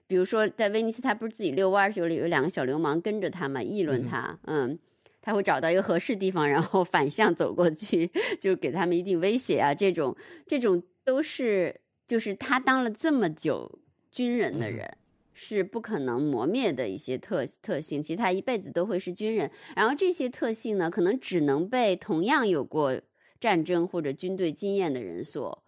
[0.07, 4.79] 比如说，在威尼斯，他不是自己遛弯儿时候，有两个小流氓跟着他嘛，议论他，嗯，
[5.21, 8.09] 他会找到一个合适地方，然后反向走过去，
[8.41, 9.71] 就给他们一定威胁啊。
[9.71, 10.15] 这种，
[10.47, 14.97] 这种都是就是他当了这么久军人的嗯人，
[15.41, 18.03] 是不可能磨灭的一些特特性。
[18.03, 22.99] 其实他一辈子都会是军人，然后这些特性呢，可能只能被同样有过
[23.39, 25.63] 战争或者军队经验的人所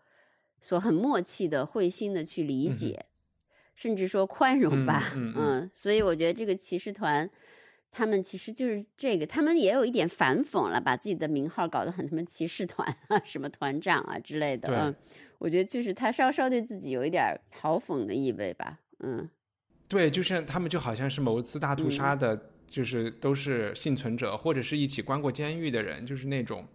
[0.59, 3.05] 所很默契的、会心的去理解，
[3.73, 5.13] 甚至说宽容吧。
[5.15, 7.29] 嗯 嗯嗯所以我觉得这个骑士团。
[7.93, 14.69] 他们其实就是这个，他们也有一点反讽了，把自己的名号搞得很什么骑士团啊、 什么团长啊之类的。
[14.69, 14.95] 对嗯，
[15.39, 18.79] 我觉得就是他稍稍对自己有一点儿嘲讽的意味吧。
[18.99, 19.29] 嗯，
[19.91, 26.65] 对，就像他们就好像是某次大屠嗯杀的，就是都是幸存者，或者是一起关过监狱的人，就是那种，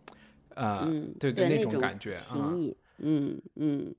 [0.55, 2.53] 呃，嗯，对对，那种种感觉啊。
[2.99, 3.95] 嗯嗯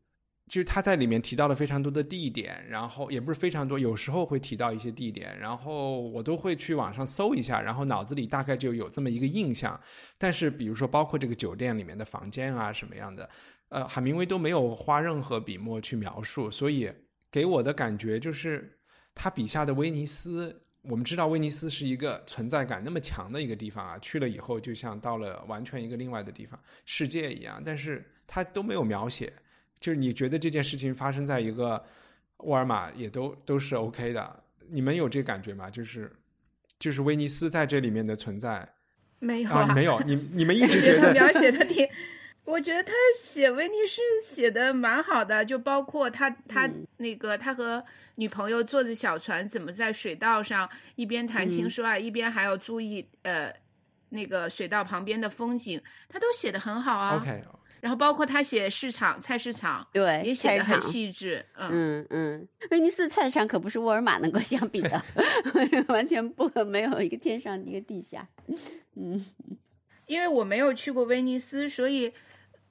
[0.48, 9.78] 就是他在里面提到了非常多的地点，然后也不是非常多，有时候会提到一些地点，然后我都会去网上搜一下，然后脑子里大概就有这么一个印象。
[10.18, 13.30] 但是比如说，包括这个酒店里面的房间啊什么样的，
[13.70, 16.90] 呃，海明威都没有花任何笔墨去描述，所以
[17.30, 18.77] 给我的感觉就是
[19.18, 20.62] 他笔下的威尼斯。
[20.84, 29.34] 我们知道威尼斯是一个存在感那么强的一个地方啊，去了以后就像到了完全一个另外的地方世界一样，但是他都没有描写。
[29.82, 31.84] 就是你觉得这件事情发生在一个
[32.38, 35.70] 沃尔玛也都都是 OK 的，你们有这感觉吗？
[35.70, 36.10] 就是
[36.80, 38.66] 就是威尼斯在这里面的存在
[39.20, 41.86] 没有啊，没有，你你们一直觉觉 得描写的挺，
[42.48, 47.84] 我觉得他写威尼斯写的蛮好的，就包括他他嗯那个他和
[48.16, 53.54] 女朋友坐着小船怎么在水道上一边谈情嗯说爱，一边还要注意呃
[54.10, 57.18] 那个水道旁边的风景，他都写的很好啊。
[57.18, 57.44] OK，
[57.82, 61.70] 然后包括他写市场菜市场对，也写的很细致，嗯。
[61.70, 65.04] 嗯嗯，威尼斯菜市场可不是沃尔玛能够 相比的，
[65.90, 68.26] 完全不没有一个天上一个地下。
[68.96, 69.26] 嗯
[70.08, 72.14] 因为我没有去过威尼斯，所以，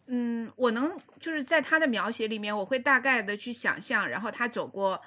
[0.07, 5.01] 嗯，我能就是在他的描写里面，我会大概的去想象，然后他走过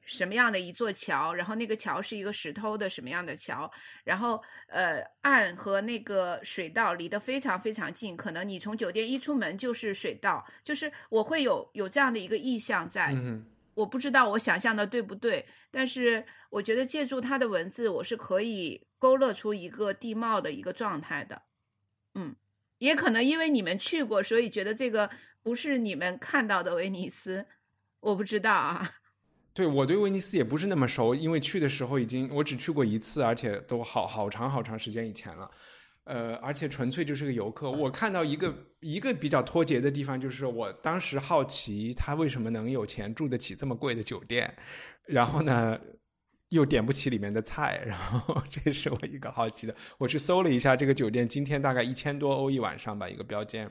[0.00, 3.70] 什么样的一座桥，然后那个桥是一个石头的什么样的桥，
[4.04, 13.44] 然后呃，岸和那个水道离得非常非常近，可能你从酒店一出门就是水道，就是我会有有这样的一个意象在，嗯，
[13.74, 21.42] 我不知道我想象的对不对，但是我觉得借助他的文字，我是可以勾勒出一个地貌的一个状态的。
[22.14, 22.34] 嗯，
[22.78, 25.08] 也可能因为你们去过，所以觉得这个
[25.42, 27.46] 不是你们看到的威尼斯，
[28.00, 28.90] 我不知道啊。
[29.54, 35.50] 对我对威尼斯也不是那么熟，因为去的时候已经我只去过一次，而且都好好长好长时间以前了。
[36.04, 37.68] 呃，而且纯粹就是个游客。
[37.68, 44.54] 我看到一个一个比较脱节的地方，就是我当时好奇他为什么能有钱住得起这么贵的酒店，
[45.06, 45.80] 然后呢
[46.50, 49.74] 又点不起里面的菜，然后这是我一个好奇的。
[49.98, 53.70] 我去搜了一下这个酒店，今天大概一千多欧一晚上吧，一个标间。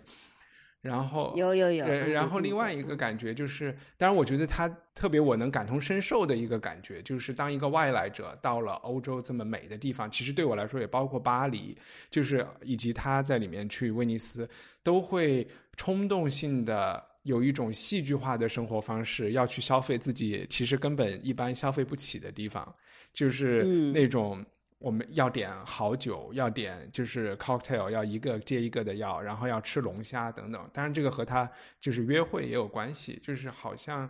[0.81, 11.75] 然后有有有，然后另外一个感觉就是，当然我觉得他特别我能感同身受的一个感觉，就是当一个外来者到了欧洲这么美的地方，其实对我来说也包括巴黎，
[12.11, 14.47] 就是以及他在里面去威尼斯，
[14.83, 22.75] 都会冲动性的有一种戏剧化的生活方式，要去消费自己其实根本一般消费不起的地方，
[23.13, 23.63] 就是
[23.93, 24.43] 那种。
[24.77, 30.69] 我们要点好酒，要点就是 cocktail，要一个接一个的要，然后要吃龙虾等等。
[30.73, 31.49] 当然，这个和他
[31.79, 34.07] 就是约会也有关系，就是好像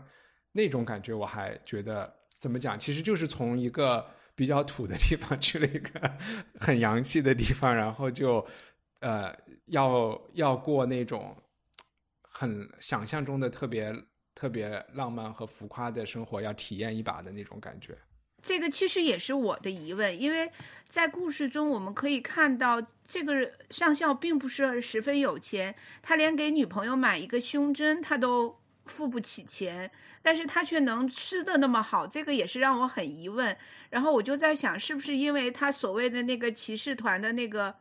[0.51, 4.05] 那种感觉，我还觉得怎么讲，其实就是从一个
[4.35, 6.11] 比较土的地方去了一个
[6.59, 8.45] 很洋气的地方，然后就
[8.99, 9.33] 呃
[9.67, 11.33] 要要过那种
[12.37, 13.95] 很想象中的特别
[14.33, 17.97] 特别浪漫和浮夸的生活，要体验一把的那种感觉。
[18.43, 20.51] 这个其实也是我的疑问，因为
[20.89, 25.73] 在故事中我们可以看到，这个上校并不是十分有钱，
[26.03, 29.89] 他连给女朋友买一个胸针他都付不起钱，
[30.21, 33.55] 但是他却能吃的那么好，这个也是让我很疑问。
[33.89, 37.73] 然后我就在想，是不是因为他所谓的那个骑士团的那个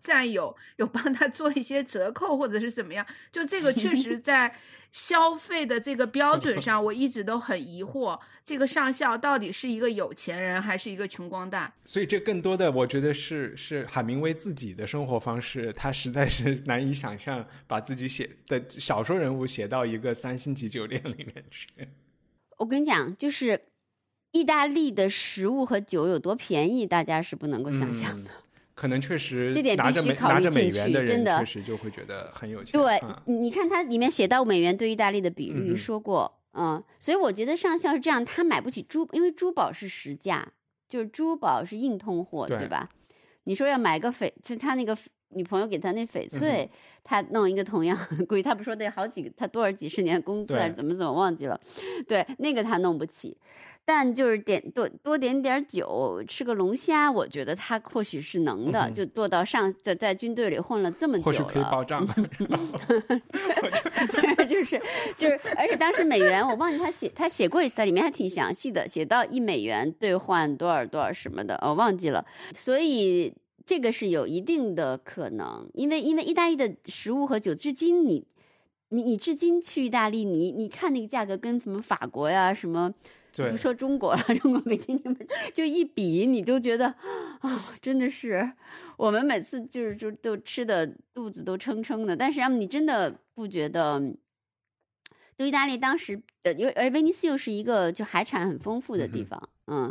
[0.00, 3.06] 战友有帮他做一些折扣，或者是怎么样？
[3.32, 4.54] 就这个确实 在。
[4.92, 11.72] 消费的这个标准 上，我一直都很疑惑，这个上校到底是一个有钱人还是一个穷光蛋？
[11.84, 21.68] 所以这更多的，我觉得是是海明威自己的生活方式，他实在是难以想象把自己写的小说人物写到一个三星级酒店里面去。
[22.58, 23.62] 我跟你讲，就是
[24.32, 28.30] 意大利的食物和酒有多便宜，大家是不能够想象的。
[28.80, 32.80] 可能确实，这点拿着美拿着美元的人，确实就会觉得很有钱。
[32.80, 40.48] 对，你看它里面写到美元对意大利的比率，说过，嗯，所以我觉得上校是这样，他买不起珠，因为珠宝是实价，
[40.88, 42.88] 就是珠宝是硬通货，对吧？
[43.44, 44.96] 你说要买个翡，就他那个
[45.28, 46.70] 女朋友给他那翡翠，
[47.04, 47.94] 他弄一个同样
[48.26, 51.60] 贵，他不说得好几个，他多少几十年工资，怎么怎么忘记了？
[52.08, 53.36] 对，那个他弄不起。
[53.84, 58.88] 但就是点多多点点酒，吃个龙虾，我觉得他或许是能的。
[58.92, 62.06] 就做到上在在军队里混了这么久了，或许可以报账。
[64.48, 64.80] 就是
[65.18, 72.24] 就是，而且当时美元我忘记他写他写过一次，里面还挺详细的，写到一美元兑换多少多少什么的，我忘记了。
[72.54, 73.34] 所以
[73.66, 78.24] 这个是有一定的可能，因为因为意大利的食物和酒，至今你
[78.90, 82.94] 你你至今去意大利，你你看那个价格跟什么法国呀什么。
[83.36, 85.00] 不说中国了， 中国北京
[85.54, 86.86] 就一比，你都觉得
[87.40, 88.52] 啊，真的是
[88.96, 92.16] 我们每次就是就都吃的肚子都撑撑的。
[92.16, 94.02] 但是要么你真的不觉得？
[95.38, 99.90] 就意大利当时呃，因为而威尼斯又是一个就海产很丰富的地方，嗯，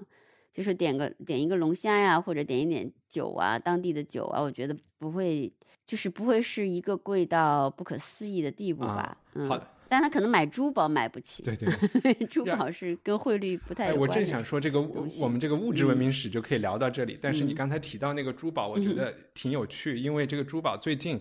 [0.53, 5.51] 就是点个点一个龙虾呀，或者点一点酒啊，当地的酒啊，我觉得不会，
[5.87, 9.17] 就是不会是一个贵到不可思议的地步吧？
[9.47, 9.67] 好的。
[9.89, 13.87] 但他可能买珠宝买不起，对对， 珠宝是跟汇率不太。
[13.87, 14.79] 哎，我正想说这个，
[15.19, 17.17] 我们这个物质文明史就可以聊到这里。
[17.19, 21.19] 但是你刚才提到那个珠宝，我觉得挺有趣，因为这个珠宝最近，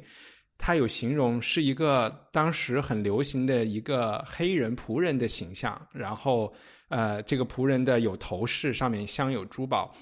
[0.59, 6.53] 它有形容是一个当时很流行的一个黑人仆人的形象，然后
[6.89, 9.95] 呃，这个仆人的有头饰，上面镶有珠宝。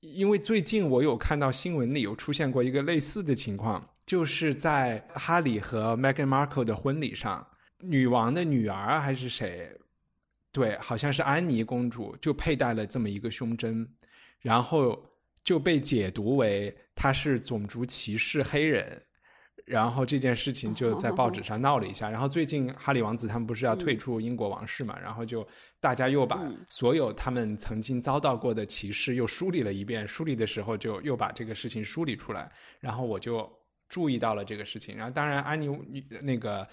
[0.00, 7.46] 因为最近我有看到新闻里有出现过一个类似的情况，就是在哈里和 Meghan Markle 的婚礼上。
[7.80, 9.70] 女王的女儿还是谁？
[10.50, 13.86] 对，好像是安妮公主，就佩戴了这么一个胸针，
[14.40, 15.04] 然后
[15.44, 19.02] 就被解读为她是种族歧视黑人，
[19.66, 22.08] 然后这件事情就在报纸上闹了一下。
[22.08, 24.98] 然后最近哈里王子他们不是要退出英国王室嘛？
[24.98, 25.46] 然后就
[25.78, 32.50] 大家又把所有他们曾经遭到过的歧视又梳理了一遍，梳理的时候就又把这个事情梳理出来。
[32.80, 33.46] 然后我就
[33.90, 34.96] 注意到了这个事情。
[34.96, 35.68] 然后当然安妮
[36.22, 36.66] 那个。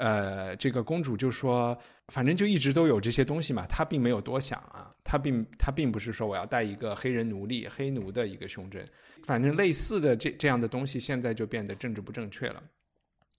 [0.00, 1.78] 呃，这个公主就说，
[2.08, 8.88] 反正就一直都有这些东西嘛，她并没有多想啊，她并她并不是说我要带一个黑人奴隶、黑奴的一个胸针，
[9.24, 12.62] 反正类似的这这样的东西，现在就变得政治不正确了。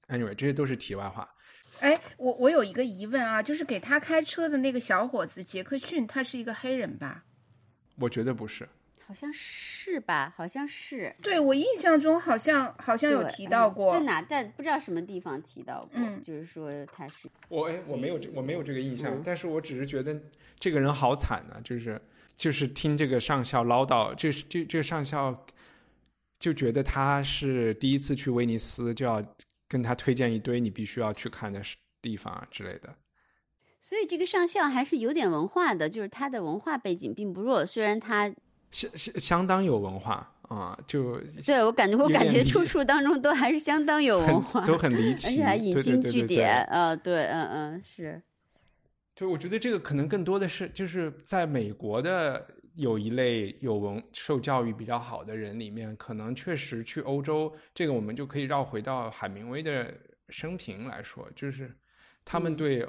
[0.09, 1.27] Anyway，这些都是题外话。
[1.79, 7.23] 哎，我我有一个疑问啊，就是给他开车的那个小伙子杰克逊，他是一个黑人吧？
[7.97, 8.69] 我觉得不是。
[9.05, 10.33] 好像是吧？
[10.37, 11.13] 好像是。
[11.21, 20.17] 对我印象中好像好像有提到过，在哪在不知道什么地方提到过，嗯，就是说他是我哎，我没有我没有这个印象，但是我只是觉得
[20.57, 22.01] 这个人好惨啊，就是
[22.35, 25.45] 就是听这个上校唠叨，这这这上校
[26.39, 29.21] 就觉得他是第一次去威尼斯，就要
[29.67, 31.61] 跟他推荐一堆你必须要去看的
[32.01, 32.95] 地方啊之类的。
[33.81, 38.33] 所以这个上校还是有点文化的，就是他的文化背景并不弱，虽然他。
[38.71, 48.21] 相相相当有文化啊，就对我感觉我感觉处处当中都还是相当有文化，都很离奇， 而且还引经据典啊，对，嗯嗯是。
[49.15, 59.93] 就我觉得这个可能更多的是就是在美国的有一类有文受教育比较好的人里面，可能确实去欧洲，这个我们就可以绕回到海明威的
[60.29, 61.73] 生平来说，就是
[62.25, 62.87] 他们对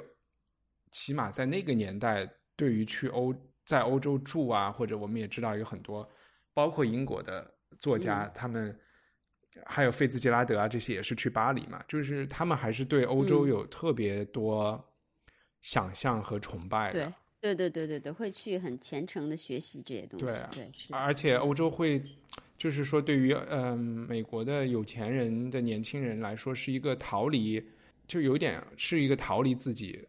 [0.91, 3.33] 起码在那个年代对于去欧。
[3.65, 6.07] 在欧洲住啊，或者我们也知道有很多，
[6.53, 7.49] 包括英国的
[7.79, 8.77] 作家，他们
[9.65, 14.83] 还有费兹杰拉德啊，这些也是去巴黎嘛，就是他们还是对欧洲有特别多
[15.61, 17.13] 想象和崇拜的。
[17.39, 20.25] 对对对对对，会去很虔诚的学习这些东西。
[20.25, 22.01] 对对，而且欧洲会，
[22.57, 27.61] 就是说对于嗯美国的有钱人的年轻人来说，是一个逃离，
[28.07, 30.07] 就有点是一个逃离自己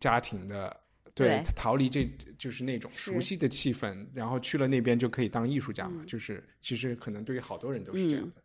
[0.00, 0.76] 家庭的。
[1.14, 6.02] 对，逃离这就是那种熟悉的气氛，然后去了那边就可以当艺术家嘛。
[6.06, 8.36] 就是其实可能对于好多人都是这样的。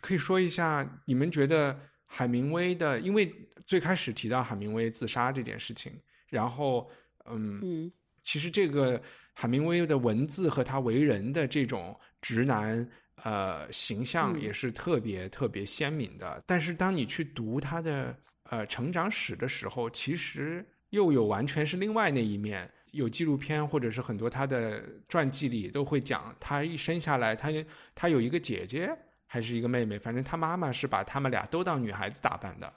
[0.00, 3.34] 可以说一下，你们觉得海明威的，因为
[3.66, 5.92] 最开始提到海明威自杀这件事情，
[6.28, 6.88] 然后
[7.24, 7.90] 嗯，
[8.22, 9.02] 其实这个
[9.32, 12.88] 海明威的文字和他为人的这种直男
[13.24, 16.40] 呃形象也是特别特别鲜明的。
[16.46, 20.64] 但是当你去读他的呃成长史的时候，其实。
[20.94, 27.48] 又有完全是另外那一面，有纪录片或者是很多他的传记里都会讲，他一生下来，他
[27.96, 32.72] 他有一个姐姐还是一个妹妹，反正他妈妈是把他们俩都当女孩子打扮的，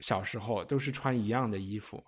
[0.00, 2.02] 小时候都是穿一样的衣服，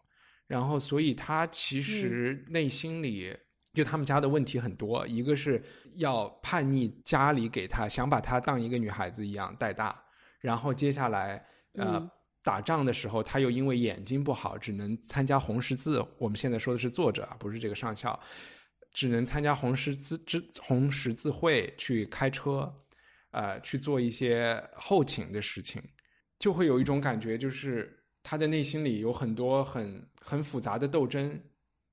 [0.48, 3.36] 然后所以他其实内心里
[3.72, 5.62] 就他们家的问题很多，一个是
[5.94, 9.96] 要叛逆家里给他想把他当一个女孩子一样带大，
[10.40, 12.10] 然后接下来呃。
[12.44, 16.06] 打仗的时候，他又因为眼睛不好，只能参加红十字。
[16.18, 18.20] 我们现在说的是作者啊，不是这个上校，
[18.92, 22.70] 只能参加红十字之红十字会去开车，
[23.30, 25.82] 呃，去做一些后勤的事情，
[26.38, 31.40] 就会有一种感觉，就是他的内心里有很多很很复杂的斗争，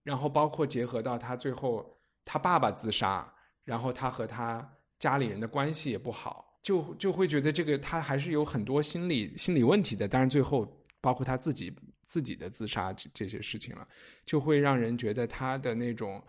[0.03, 3.33] 然后包括结合到他最后他爸爸自杀，
[3.63, 6.50] 然后他和他家里人的关系也不好。
[6.61, 10.67] 就就会觉得这个他还是有很多心理心理问题的，当然最后
[10.99, 11.73] 包括他自己
[12.05, 13.87] 自己的自杀这这些事情了，
[14.25, 16.21] 就会让人觉得他的那种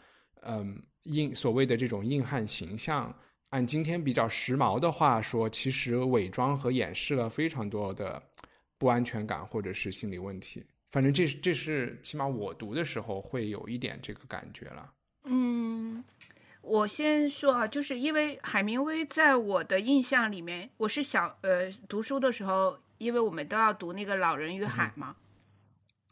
[0.43, 3.15] 嗯硬所谓的这种硬汉形象，
[3.51, 8.23] 按今天比较时髦的话说，其实伪装和掩饰了非常多的
[8.79, 10.65] 不安全感或者是心理问题。
[10.91, 14.93] 反正这是这是起码我读的时候会有一点这个感觉了。
[16.73, 16.79] 嗯。
[16.79, 25.15] 我先说啊，就是因为海明威在我的印象里面，我是小呃读书的时候，因为我们都要读那个《老人与海》嘛，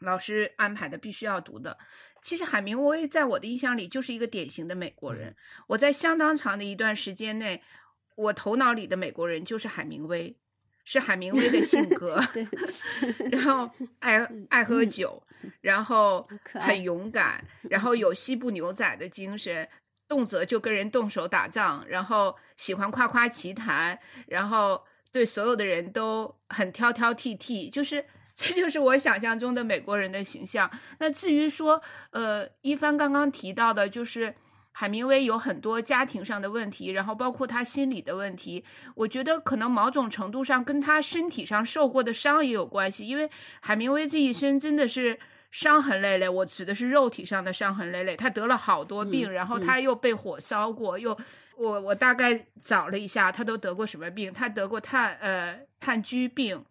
[0.00, 1.78] 老师安排的必须要读的。
[2.22, 5.34] 其实海明威在我的印象里就是一个典型的美国人。
[5.66, 7.62] 我在相当长的一段时间内，
[8.14, 10.36] 我头脑里的美国人就是海明威，
[10.84, 12.22] 是海明威的性格，
[13.32, 15.22] 然后爱爱喝酒，
[15.62, 19.66] 然后很勇敢，然后有西部牛仔的精神。
[20.10, 23.96] 动辄就跟人动手打仗，然后喜欢夸夸其谈，
[24.26, 24.82] 然后
[25.12, 28.04] 对所有的人都很挑挑剔剔，就是
[28.34, 30.68] 这就是我想象中的美国人的形象。
[30.98, 31.80] 那至于说，
[32.10, 34.34] 呃，一帆刚刚提到的，就是
[34.72, 38.64] 海明威有很多家庭上的问题，然后包括他心理的问题，
[38.96, 43.30] 我觉得可能某种程度上跟他身体上受过的伤也有关系，因为
[43.60, 45.20] 海明威这一生真的是。
[45.50, 48.16] 伤痕累累，我指的是肉体上的伤痕累累。
[48.16, 51.18] 他得了好多病，然后他又被火烧过，又
[51.56, 54.32] 我我大概找了一下，他都得过什么病？
[54.32, 56.64] 他得过炭呃炭疽病，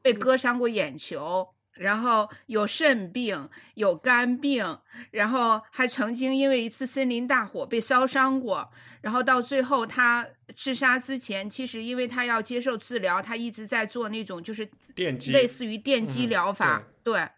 [0.00, 4.78] 被割伤过眼球，然后有肾病，有肝病，
[5.10, 8.70] 然后还曾经因为一次森林大火被烧伤过。
[9.02, 10.26] 然后到最后他
[10.56, 17.28] 自杀之前，其实因为他要接受治疗，他一直在做那种就是电击，类似于电击疗法，对。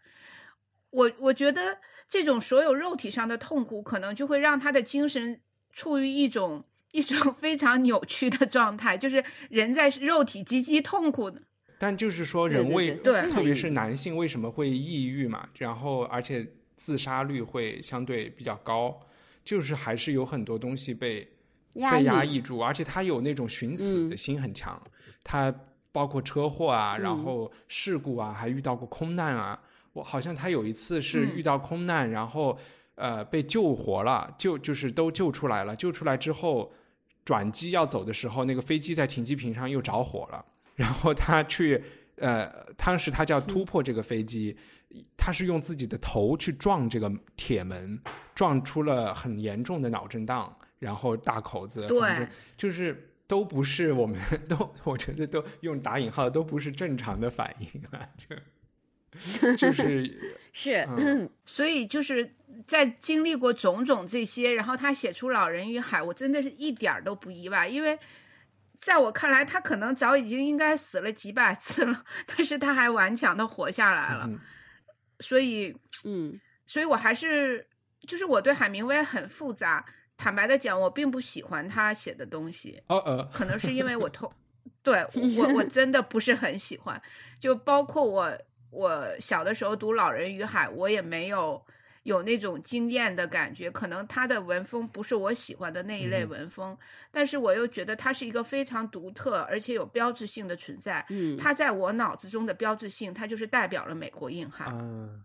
[0.94, 1.76] 我我觉得
[2.08, 5.40] 这种所有肉体上的痛苦，可能就会让他的精神
[5.72, 11.42] 处于一种一种非常扭曲的状态，就是人在肉体极其痛苦的。
[11.76, 18.96] 但就是说人为对对特别是男性为什么会抑郁嘛，然后而且自杀率会相对比较高，
[19.44, 21.28] 就是还是有很多东西被
[21.72, 24.80] 被压抑压抑住，而且他有那种寻死的心很强，
[25.24, 25.52] 他
[25.90, 29.60] 包括车祸啊，然后事故啊，还遇到过空难啊。
[29.94, 31.36] 我好像他有一次是嗯。
[31.36, 32.58] 遇到空难，然后
[32.96, 36.70] 呃被救活了，救就是都救出来了，救出来之后
[37.24, 41.82] 转机要走的时候，那个飞机在停机坪上又着火了，然后他去
[42.16, 44.56] 呃，当时他就要突破这个飞机，
[45.16, 47.98] 他是用自己的头去撞这个铁门，
[48.34, 58.36] 撞出了很严重的脑震荡，然后大口子，对反正就是都不是我们 都，我觉得都用打引号都不是正常的反应啊，这
[59.56, 60.18] 就是
[60.52, 61.28] 是，嗯。
[61.46, 62.34] 所以就是
[62.66, 67.98] 在经历过种种这些，然后他写出《老人与海》，我真的是一点儿都不意外，因为
[68.78, 74.24] 在我看来，他可能早已经应该死了几百次了，但是他还顽强的活下来了。
[74.28, 74.38] 嗯。
[75.20, 76.40] 所以，嗯。
[76.66, 77.66] 所以我还是
[78.06, 79.84] 就是我对海明威很复杂。
[80.16, 83.24] 坦白的讲，我并不喜欢他写的东西，哦呃。
[83.32, 84.32] 可能是因为我偷，
[84.82, 85.04] 对
[85.36, 87.00] 我我真的不是很喜欢，
[87.40, 88.32] 就包括我
[88.74, 91.64] 我小的时候读《老人与海》，我也没有
[92.02, 96.76] 有那种惊艳的感觉，可能他的文风不是我喜欢的那一类文风，
[97.10, 101.06] 但是我又觉得他是一个非常独特而且有标志性的存在。
[101.08, 104.68] 嗯，他在我脑子中的标志性，他就是代表了美国硬汉。
[104.78, 105.24] 嗯，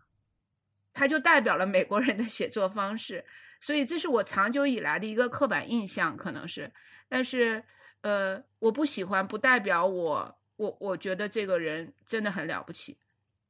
[0.93, 3.25] 他就代表了美国人的写作方式，
[3.59, 6.71] 所以这是我长久以来的一个刻板印象，可能是，
[7.09, 7.63] 但是
[8.01, 12.97] 呃，我不喜欢，不代表我我我觉得这个人真的很了不起，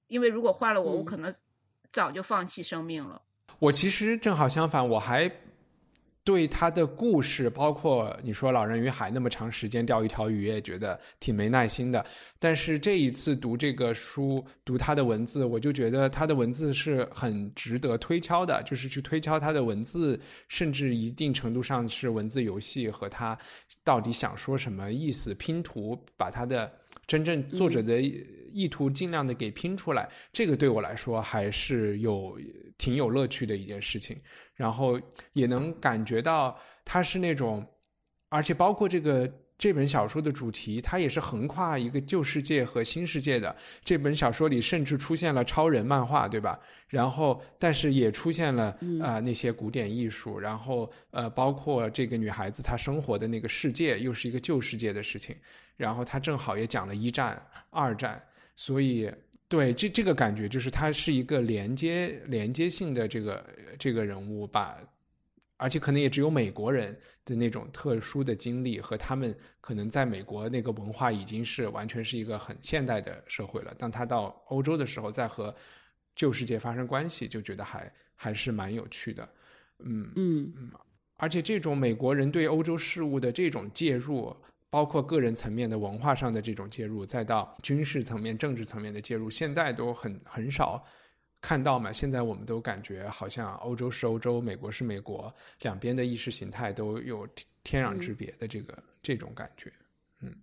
[0.10, 1.34] 因为如果换了我，我嗯可能
[1.92, 3.22] 早就放弃生命了。
[3.60, 5.32] 我其实正好相反，我还
[6.24, 12.06] 对他的故事，包括你说《老人与海》那么长时间钓一条鱼，也觉得挺没耐心的。
[12.38, 23.38] 但是这一次读这个书，读他的文字，我就觉得他的文字是很值得推敲的，就是去推敲他的文字，甚至一定程度上是文字游戏和他
[23.84, 26.72] 到底想说什么意思，拼图把他的
[27.10, 28.00] 真正作者的
[28.54, 32.40] 意图尽量的给拼出来，这个对我来说还是有
[32.78, 34.16] 挺有乐趣的一件事情。
[34.54, 35.02] 然后
[35.34, 36.56] 也能感觉到
[36.86, 37.66] 他是那种，
[38.30, 39.28] 而且包括这个
[39.60, 43.54] 这本小说的主题，它也是横跨一个旧世界和新世界的。
[43.84, 46.58] 这本小说里甚至出现了超人漫画，对吧？
[46.88, 55.36] 然后，但是也出现了呃那些古典艺术，然后呃包括这个女孩子她生活的那个世界，又是一个旧世界的事情。
[55.76, 57.40] 然后她正好也讲了一战、
[57.70, 58.20] 二战，
[58.56, 59.12] 所以。
[59.50, 63.44] 对，这这个感觉就是它是一个连接连接性的这个
[63.80, 64.78] 这个人物，把
[65.60, 73.74] 而且可能也只有美国人的那种特殊的经历和他们可能在美国那个文化已经是完全是一个很现代的社会了。
[73.78, 75.54] 当他到欧洲的时候，再和
[76.16, 79.30] 旧世界发生关系，就觉得还还是蛮有趣的。
[79.80, 80.72] 嗯，嗯
[81.18, 84.36] 而且这种美国人对欧洲事务的这种介入。
[84.72, 90.86] 包括个人层面的文化上的这种介入，再到军事层面、政治层面的介入，现在都很很少
[91.42, 91.92] 看到嘛。
[91.92, 97.28] 现在我们都感觉好像欧洲是欧洲，美国是美国，两边的意识形态都有
[97.64, 99.72] 天壤之别的这个、这种感觉。
[100.22, 100.34] 嗯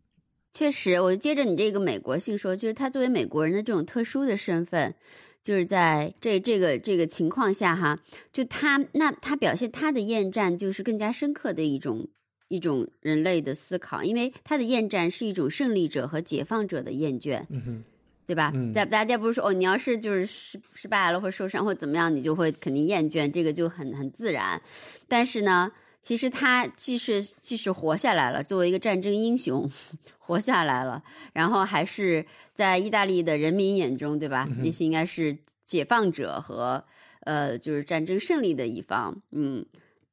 [0.53, 4.95] 确实，我接着你这个美国性说，就是他作为美国人的这种特殊的身份，
[5.43, 12.09] 就是在这这个这个情况下哈，就他那他表现他的厌战，就是更加深刻的一种
[12.49, 17.85] 一种人类的思考，因为他的厌战是一种胜利者和解放者的厌倦，嗯哼，
[18.27, 18.51] 对吧？
[18.55, 24.61] 嗯大大家不是说哦，你要是就是失失败了或受伤或怎么样，你就会肯定厌倦，这个就很很自然。
[25.09, 25.71] 但是呢，
[26.03, 29.71] 其实他既是既是活下来了，作为一个战争英雄
[30.19, 31.03] 活下来了，
[31.35, 34.49] 然后还是在意大利的人民眼中，对吧？
[34.63, 36.85] 那些应该是解放者和
[37.21, 39.65] 呃，就是战争胜利的一方，嗯。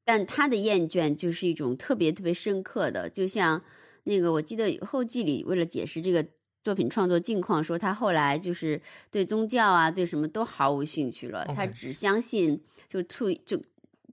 [0.05, 3.64] 但他的厌倦就是一种特别特别深刻的，就像
[4.03, 6.26] 那个我记得后记里为了解释这个
[6.64, 13.61] 作品创作近况，说他后来就是对宗教啊，对什么都毫无兴趣了，他只相信就出于就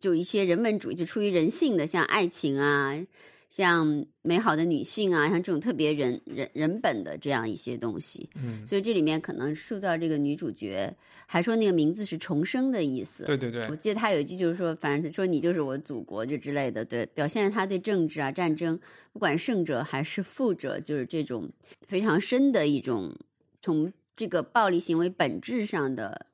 [0.01, 2.93] 就一些人文主义，就出于人性的，像爱情啊，
[3.51, 8.31] 像美好的女性啊，像这种特别人人人本的这样一些东西。
[8.37, 10.97] 嗯，所以这里面可能塑造这个女主角，
[11.27, 13.25] 还说那个名字是重生的意思。
[13.25, 18.79] 对对对我，记得他有一句就是说，反正说你就是我祖国就之类的，对，表现了他对政治啊、战争，
[19.13, 21.51] 不管胜者还是负者，就是这种
[21.89, 23.13] 非常深的一种
[23.61, 26.27] 从这个暴力行为本质上的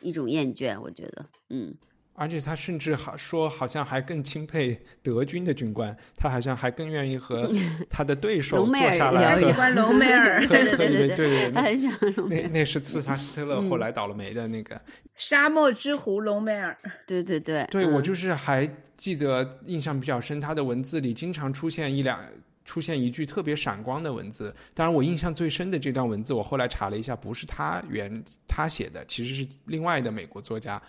[0.00, 0.80] 一种厌倦。
[0.80, 1.74] 我觉得，嗯
[2.20, 7.50] 而且他甚至好说，好像还更钦佩德军的军官，他好像还更愿意和
[7.88, 12.48] 他的对手坐下来聊喝喜欢隆美尔 对对对喝一杯对对他很喜欢隆美那尔。
[12.52, 14.78] 那是刺杀希特勒后来倒了霉的那个。
[15.16, 16.76] 沙漠之狐隆美尔。
[17.06, 22.22] 对对对，对我嗯就是还记得印象比较深，他的文字里经常出现一两。
[22.62, 30.80] 出现一句特别闪光的文字，当然我印象最深的这段文字，我后来查了一下，不是他原他写的，其实是另外的美国作家，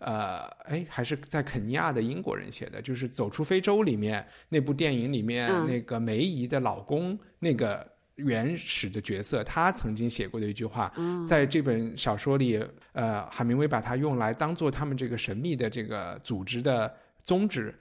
[0.00, 7.86] 呃，哎，还是在肯尼亚的英国人写的，就是《走出非洲》里面那部电影里面、嗯那个梅姨的老公那个
[8.16, 17.74] 原始的角色，他曾经写过的一句话，嗯在这本小说里，呃，海明威把它用来当做他们这个神秘的这个组织的宗旨，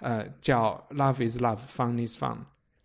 [0.00, 2.38] 呃，叫 “Love is love, fun is fun”。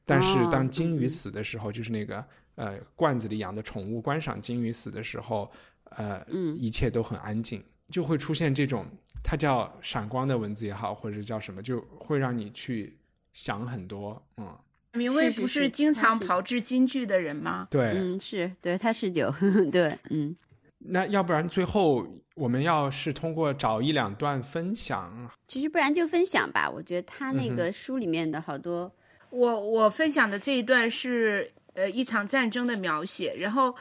[0.05, 2.25] 但是哦当金鱼嗯死的时候，就是那个
[2.55, 5.49] 呃罐子里养的宠物观赏金鱼死的时候，
[5.91, 8.85] 呃，嗯一切都很安静，就会出现这种
[9.23, 12.97] 它叫闪光的文字也好，或者叫什么，就会让你去
[13.33, 14.57] 想很多，嗯，
[14.93, 17.67] 明威是是是不是经常炮制京剧的人吗？
[17.71, 19.33] 对，嗯，是对，他是有，
[19.71, 20.35] 对，嗯，
[20.77, 22.05] 那要不然最后
[22.35, 26.69] 我们要是通过找一两段分享，其实不然就分享吧。
[26.69, 28.91] 我觉得他那个书里面的好多，
[29.29, 33.73] 我我分享的这一段是呃一场战争的描写，然后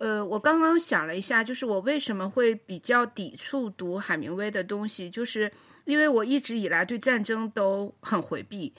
[0.00, 5.52] 呃我刚刚想了一下，就是我为什么会比较抵触读海明威的东西，就是
[5.84, 8.74] 因为我一直以来对战争都很回避，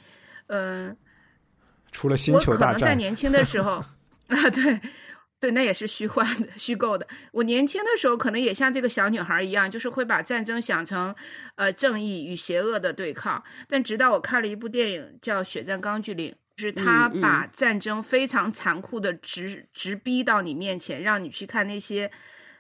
[0.48, 0.98] 嗯、
[1.92, 3.84] 除了星球大战，我可能在年轻的时候
[4.28, 4.80] 啊，对。
[5.42, 7.08] 对，那也是虚幻的、虚构的。
[7.32, 11.16] 我年轻的时候可能也像这个小女孩一样，就是会把战争想成，
[11.56, 13.44] 呃，正义与邪恶的对抗。
[13.68, 16.32] 但直到我看了一部电影叫《血战钢锯岭》，
[16.62, 22.12] 就是他把战争非常残酷的直直逼到你面前，让你去看那些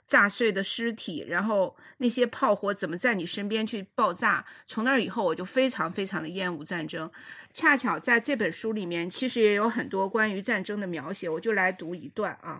[0.07, 4.43] 炸碎的尸体，然后那些炮火怎么在你身边去爆炸。
[4.65, 7.09] 从那以后，我就非常非常的厌恶战争。
[7.53, 12.59] 恰巧在这本书里面，其实也有很多关于战争的描写，我就来读一段啊。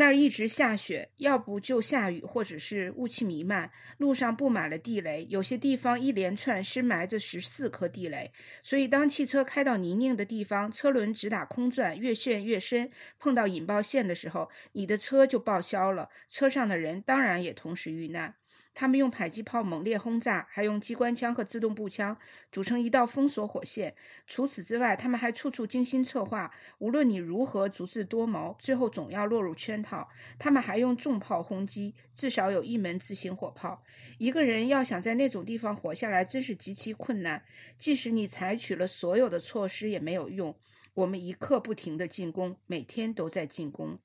[0.00, 8.32] 那儿一直下雪，要不就下雨，或者是雾气弥漫，路上布满了地雷，有些地方一连串深埋着十四颗地雷。
[8.62, 18.39] 所以，当汽车开到泥泞的地方，车轮直打空转，越陷越深，碰到引爆线的时候，你的车就报销了，车上的人当然也同时遇难。
[18.72, 22.16] 他们用迫击炮猛烈轰炸，还用机关枪和自动步枪
[22.50, 23.94] 组成一道封锁火线。
[24.26, 30.08] 除此之外，他们还处处精心策划，无论你如何足智多谋，最后总要落入圈套。
[30.38, 33.82] 他们还用重炮轰击，至少有一门自行火炮。
[34.18, 37.42] 一个人要想在那种地方活下来，真是极其困难。
[37.76, 40.54] 即使你采取了所有的措施也没有用。
[40.94, 43.98] 我们一刻不停的进攻，每天都在进攻。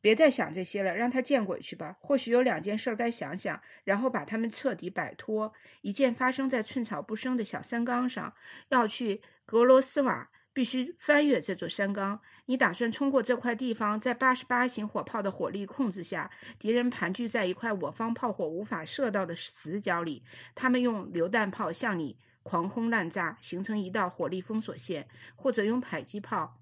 [0.00, 1.96] 别再想这些了，让他见鬼去吧。
[2.00, 5.52] 或许有两件事该想想，然后把他们彻底摆脱。
[5.80, 8.32] 一件发生在寸草不生的小山岗上，
[8.68, 12.20] 要去格罗斯瓦，必须翻越这座山岗。
[12.46, 20.22] 你打算冲过这块地方，在八十八型火炮的火力控制下，敌人盘踞在一块我方炮火无法射到的死角里，
[20.54, 26.56] 他们用榴弹炮向你狂轰滥炸，形成一道火力封锁线，或者用迫击炮。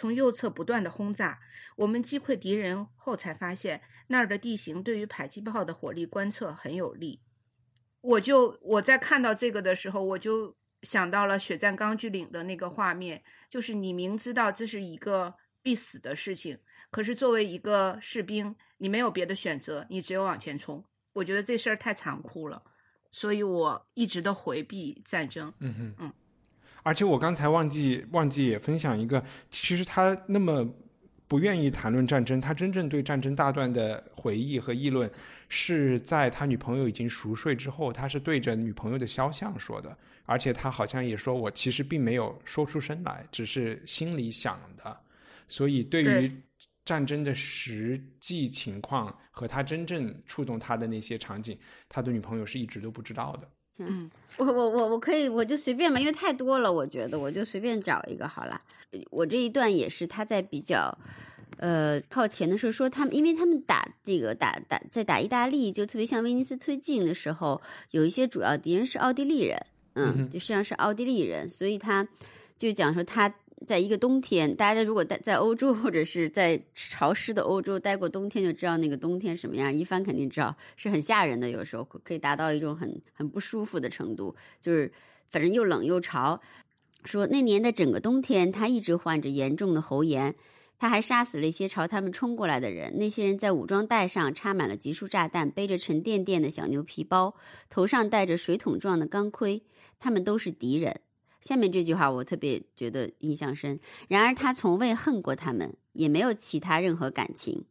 [0.00, 1.38] 从右侧不断的轰炸，
[1.76, 7.20] 我们击溃敌人后才发现，那儿的地形对于迫击炮的火力观测很有利。
[8.00, 16.58] 我就我在看到这个的时候，我就想到了血战钢锯岭的那个画面，就是你明知道这是一个必死的事情，
[16.90, 20.82] 可是作为一个士兵，你没有别的选择，你只有往前冲。
[21.12, 22.62] 我觉得这事儿太残酷了，
[23.12, 25.52] 所以我一直都回避战争。
[25.58, 26.12] 嗯哼，嗯。
[26.82, 30.66] 而且我刚才忘记忘记也分享一个，其实他那么
[31.28, 35.08] 不愿意谈论战争，他真正对战争大段的回忆和议论，
[35.48, 44.98] 是在他女朋友已经熟睡之后，他是对着女朋友的肖像说的，而且他好像也说我其实并没有说出声来，只是心里想的，
[45.46, 46.32] 所以对于
[46.84, 51.56] 战争的实际情况和他真正触动他的那些场景，
[51.88, 53.48] 他的女朋友是一直都不知道的。
[53.80, 58.60] 嗯，我我我我可以，我就随便吧，因为太多了，我觉得我就随便找一个好了。
[59.10, 60.96] 我这一段也是他在比较，
[61.58, 67.60] 呃，靠前的时候说他们，因为他们打这个打打在打意大利，就特别像威尼斯推进的时候，
[67.90, 72.06] 有一些主要敌人是奥地利人，嗯，嗯就实际上是奥地利人，所以他
[72.58, 73.34] 就讲说他。
[73.66, 79.72] 在一个冬天，大家如果待在欧洲或者是在潮湿的欧洲待过冬天，就知道那个冬天什么样。
[79.72, 84.90] 一帆肯定知道是很吓人的，有时候可以达到一种很很不舒服的程度，就是
[85.28, 86.40] 反正又冷又潮。
[87.04, 90.34] 说那年的整个冬天，他一直患着严重的喉炎，
[90.78, 92.98] 他还杀死了一些朝他们冲过来的人。
[92.98, 97.34] 那些人在武装带上插满了集束炸弹，背着沉甸甸的小牛皮包，
[97.68, 99.62] 头上戴着水桶状的钢盔。
[99.98, 101.00] 他们都是敌人。
[101.40, 103.80] 下面这句话我特别觉得印象深。
[104.08, 107.64] 然而他从未恨过他们，也没有其他任何感情。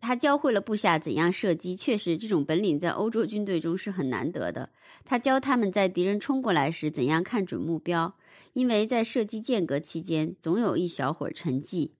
[0.00, 4.70] 他教会了部下怎样射击，确实这种本领在欧洲军队中是很难得的。
[5.04, 8.14] 他教他们在敌人冲过来时怎样看准目标，
[8.52, 11.90] 因为在射击间隔期间总有一小会儿沉寂。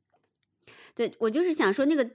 [0.94, 2.08] 对我就是想说那个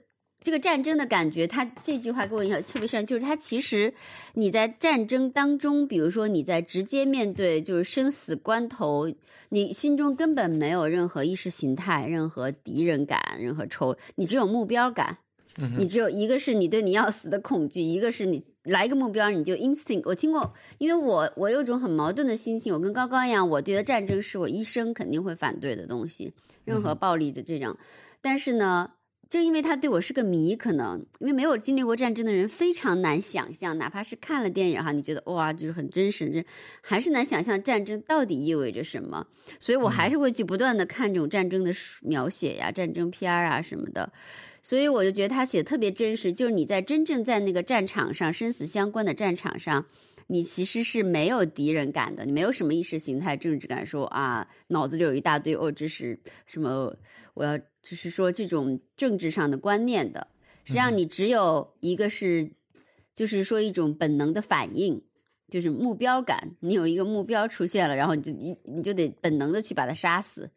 [0.44, 3.92] 这个战争的感觉，他这句话给我印象特别深，就是他其实
[4.34, 9.10] 你在战争当中，比如说你在直接面对就是生死关头，
[9.48, 15.16] 你心中根本没有任何意识形态、任何敌人感、任何仇，你只有目标感。
[15.78, 20.02] 你只有一个是你对你要死的恐惧，一个是你来一个目标你就 instinct。
[20.04, 26.34] 我听过，因为我我有种很矛盾的心情，我跟高高一样，我觉得战争是我一生肯定会反对的东西，
[26.64, 27.76] 任何暴力的这种。
[28.20, 28.90] 但是呢，
[29.34, 36.44] 就因为他对我是个谜，可能因为没有经历过战争的人非常难想象，哪怕是看了电影哈，你觉得哇就是很真实，这
[36.80, 39.26] 还是难想象战争到底意味着什么。
[39.58, 44.12] 所以我还是会去不断的看这种战争的描写呀、战争片儿啊什么的。
[44.62, 49.84] 所以我就觉得他写的特别真实，就是你在真正在那个战场上生死相关的战场上，
[50.26, 56.96] 你其实是没有敌人感的，你没有什么意识形态、政治感，说啊脑子里有一大堆哦，这是什么？
[57.34, 60.28] 我要就是说这种政治上的观念的，
[60.64, 62.52] 实际上你只有一个是，
[63.14, 65.02] 就是说一种本能的反应，
[65.48, 70.50] 就是目标感，你有一个目标出现了，然后你就你你就得本能的去把它杀死。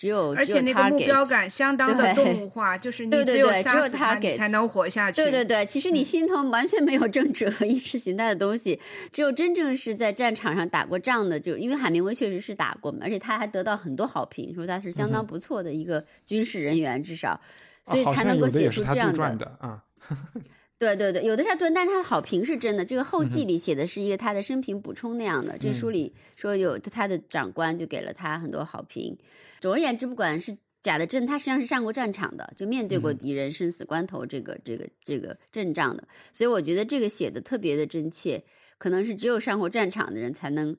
[0.00, 5.16] 只有而且那个目标感相当的动物化，就是你只有杀死他才能活下去。
[5.16, 8.80] 对对对，其实你心头完全没有政治和意识形态的东西，
[9.12, 17.38] 只有真正是在战场上打过仗的，就因为海明威确实是打过嘛，而且他还得到很多好评，说他是相当不错的一个军事人员，至少，
[17.84, 19.84] 所以才能够写出这样的啊。
[20.80, 22.82] 对对对，有的是对，但是他的好评是真的。
[22.82, 29.14] 这个后记里写的是一个他的生平补充那样的，这书里说有他的长官就给了他很多好评。
[29.60, 36.08] 总而言之，不管是假的真，他实际上是上过战场的，就面对过敌人生死关头这个这个这个阵仗的。
[36.32, 38.42] 所以我觉得这个写的特别的真切，
[38.78, 40.74] 可能是只有上过战场的人才能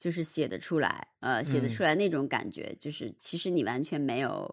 [0.00, 4.52] 就是写得出来，呃，写得出来那种感觉，就是其实你完全没有。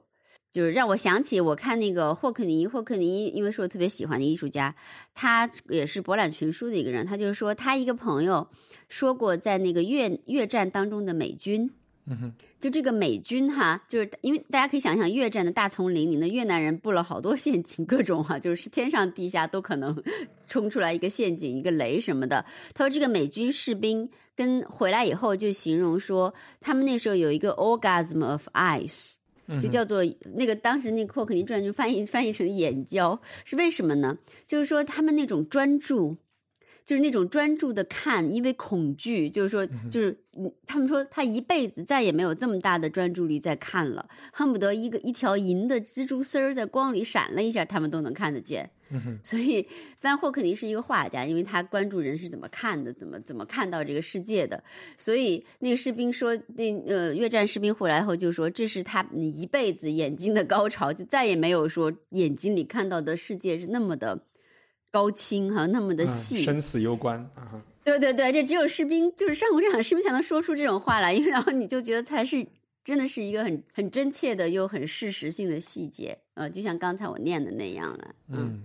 [0.55, 4.73] 就是让我想起我看那个霍克尼，霍克尼因为是我特别喜欢的艺术家，
[5.13, 7.05] 他也是博览群书的一个人。
[7.05, 8.47] 他就是说，他一个朋友
[8.87, 11.69] 说过，在那个越越战当中的美军，
[12.05, 20.01] 嗯哼，就这个美军哈，就是因为大家可以想象越战的大丛林里，那越南人布了好多陷阱，各种哈，就是天上地下都可能
[20.47, 22.45] 冲出来一个陷阱、一个雷什么的。
[22.73, 29.15] 他说，这个美军士兵跟回来以后就形容说，他们那时候有一个 orgasm of eyes。
[29.61, 30.03] 就叫做
[30.35, 34.17] 那个当时那个霍克尼传就翻译翻译成眼焦，是为什么呢？
[34.47, 36.17] 就是说他们那种专注，
[36.85, 40.17] 就是那种专注的看，因为恐惧，就是说就是
[40.65, 48.71] 他们说他一辈子再也没有这么大的专注力在看了，恨不得一个一条银的蜘蛛丝儿在光里闪了一下，他们都能看得见。
[49.23, 49.67] 所以，
[49.99, 54.63] 但霍肯定是一个画家，因为他关注人是怎么看的，怎么怎么看到这个世界的。
[54.97, 64.21] 所以那个士兵说，那呃越战士兵回来后就说，这是他一辈子眼睛的高潮，就再也没有说眼睛里看到的世界是那么的
[64.91, 67.63] 高清哈，那么的细，生死攸关啊。
[67.83, 72.45] 对对对，这只有士兵就是上过战场士兵才能说出这种话来，因为然后你就觉得才是
[72.83, 78.63] 真的是一个很很真切的又很事实性的细节呃，就像刚才我念的那样的，嗯。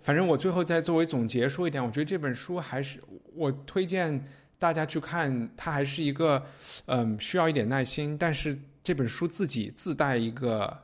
[0.00, 3.00] 反正我最后再作为总结说一点，我觉得这本书还是
[3.34, 4.24] 我推荐
[4.58, 6.44] 大家去看，它还是一个
[6.86, 10.76] 嗯需要一点耐心，但是这本书自己自带一个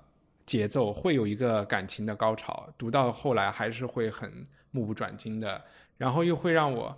[0.46, 5.62] 节奏，会有一个感情的高潮，读到后来还是会很目不转睛的，
[5.96, 6.96] 然后又会让我，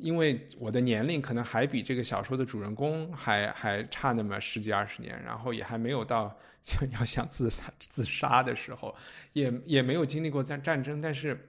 [0.00, 6.36] 因为我的年龄可能还比这个小说的主人公还还差那么十几二十年，然后也还没有到
[6.98, 8.94] 要想自杀自杀的时候，
[9.32, 11.46] 也也没有经历过战战争，但是。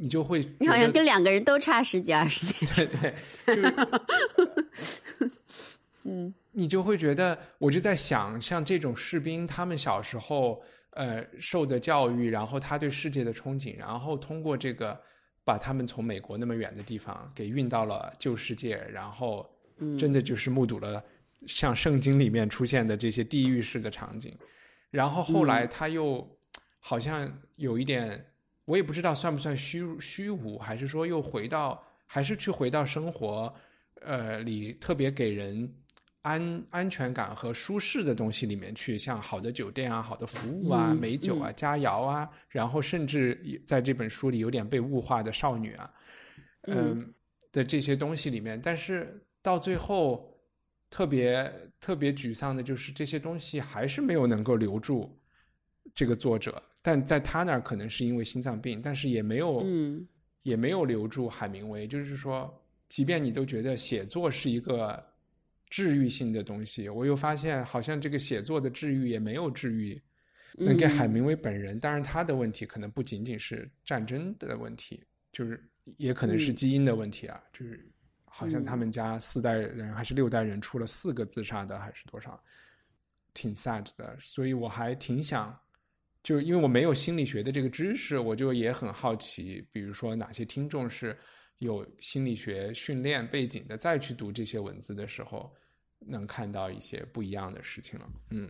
[0.00, 2.54] 你就会，你好像跟两个人都差十几二十年。
[2.76, 3.12] 对对，
[3.52, 5.28] 就
[6.08, 14.96] 嗯，你就会觉得，我就在想，像这种士兵，他们小时候呃受的教育，然后他对世界的憧憬，然后通过这个
[15.48, 19.48] 把他们从美国那么远的地方给运到了旧世界，然后
[19.98, 21.02] 真的就是目睹了
[21.46, 24.36] 像圣经里面出现的这些地狱式的场景，
[24.90, 26.04] 然后后来他又
[26.78, 27.16] 好像
[27.56, 28.26] 有一点。
[28.66, 33.54] 我也不知道算不算虚虚无，还是说又回到，还是去回到生活，
[34.02, 35.72] 呃里特别给人
[36.22, 45.90] 安安全感和舒适的东西里面去，像好的酒店啊、好的服务啊、美酒啊、佳肴啊，然后甚至在这本书里有点被物化的少女啊，
[46.66, 47.14] 嗯
[47.52, 50.36] 的这些东西里面，但是到最后
[50.90, 51.50] 特别
[51.80, 55.16] 特别沮丧的就是这些东西还是没有能够留住
[55.94, 59.64] 这个作者，但在他那儿可能是因为心脏病，但是也没有
[60.42, 62.52] 也没有留住海明威，就是说，
[62.88, 65.07] 即便你都觉得写作是一个。
[65.70, 70.00] 治愈性的东西，我又发现好像这个写作的治愈也没有治愈，
[70.54, 71.78] 能给海明威本人。
[71.78, 75.62] 当然，他的问题可能不仅仅是战争的问题，就是
[75.98, 77.42] 也可能是基因的问题啊。
[77.52, 77.86] 就是
[78.24, 82.42] 好像他们家四代人还是六代人出了四个自杀的，还是多少，
[83.34, 84.16] 挺 sad 的。
[84.20, 85.54] 所以我还挺想，
[86.22, 91.16] 就因为我没有心理学的这个知识，我就也很好奇，比如说哪些听众是。
[91.58, 95.52] 有心理学训练背景的，再去读这些文字的时候，
[96.06, 98.08] 能看到一些不一样的事情了。
[98.30, 98.48] 嗯，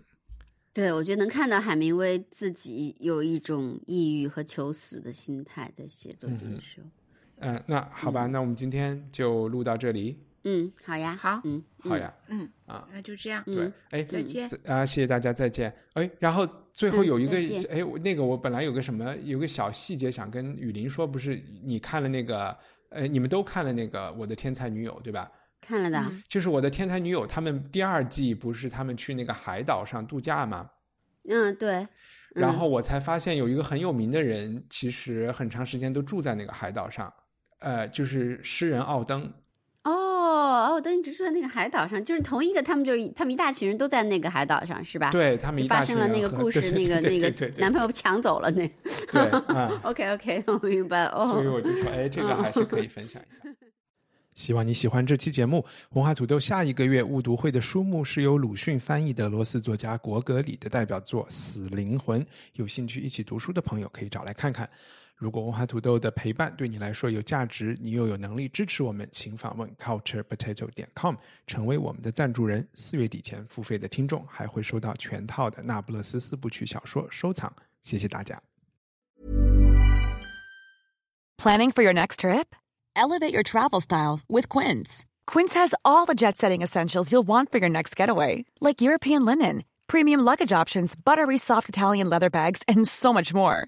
[0.74, 6.88] 对，我觉得能看到海明威自己有一种抑郁和求死的心态在写作的时候。
[7.38, 10.18] 嗯，那好吧，那我们今天就录到这里。
[10.44, 13.42] 嗯，好呀，好，嗯，好呀，嗯啊，那就这样。
[13.46, 15.74] 对，哎，再见啊，谢谢大家，再见。
[15.94, 17.38] 哎，然后最后有一个，
[17.70, 22.54] 哎，那个我本来有个什么，有个小细节想跟雨林说，不是你看了那个。
[22.90, 25.30] 呃，你们都看了那个《我的天才女友》对吧？
[25.60, 30.70] 看了的，就是《我的天才女友》，他们第二季不是他们去那个海岛上度假吗？
[31.28, 31.86] 嗯，对。
[32.34, 37.12] 然后我才发现有一个很有名的人，其实很长时间都住在那个海岛上，
[37.58, 39.32] 呃，就是诗人奥登。
[40.58, 45.10] 哦，奥登一直住在那个海岛上，就是同一个，他们就是他们一大群人都在那个海岛上，是吧？
[45.10, 48.68] 对他们发生了那个故 事，那个那个男朋友抢走了那。
[49.10, 51.26] 对 嗯，OK OK， 我明白哦。
[51.26, 53.42] 所以我就说，哎，这个还是可以分享一下。
[54.34, 55.64] 希望你喜欢这期节目。
[55.94, 64.70] 文化土豆下一个月误读会的书目是由鲁迅翻译的俄罗斯作家果戈里的代表作《死灵魂》，有兴趣一起读书的朋友可以找来看看。
[65.17, 71.15] 如果文化土豆的陪伴对你来说有价值，你又有能力支持我们，请访问 culturepotato 点 com，
[71.47, 72.67] 成为我们的赞助人。
[72.73, 77.51] 四月底前付费的听众还会收到全套的《那不勒斯四部曲》小说收藏。
[77.81, 78.41] 谢谢大家。
[81.37, 82.55] Planning for your next trip?
[82.95, 85.05] Elevate your travel style with Quince.
[85.25, 89.63] Quince has all the jet-setting essentials you'll want for your next getaway, like European linen,
[89.87, 93.67] premium luggage options, buttery soft Italian leather bags, and so much more.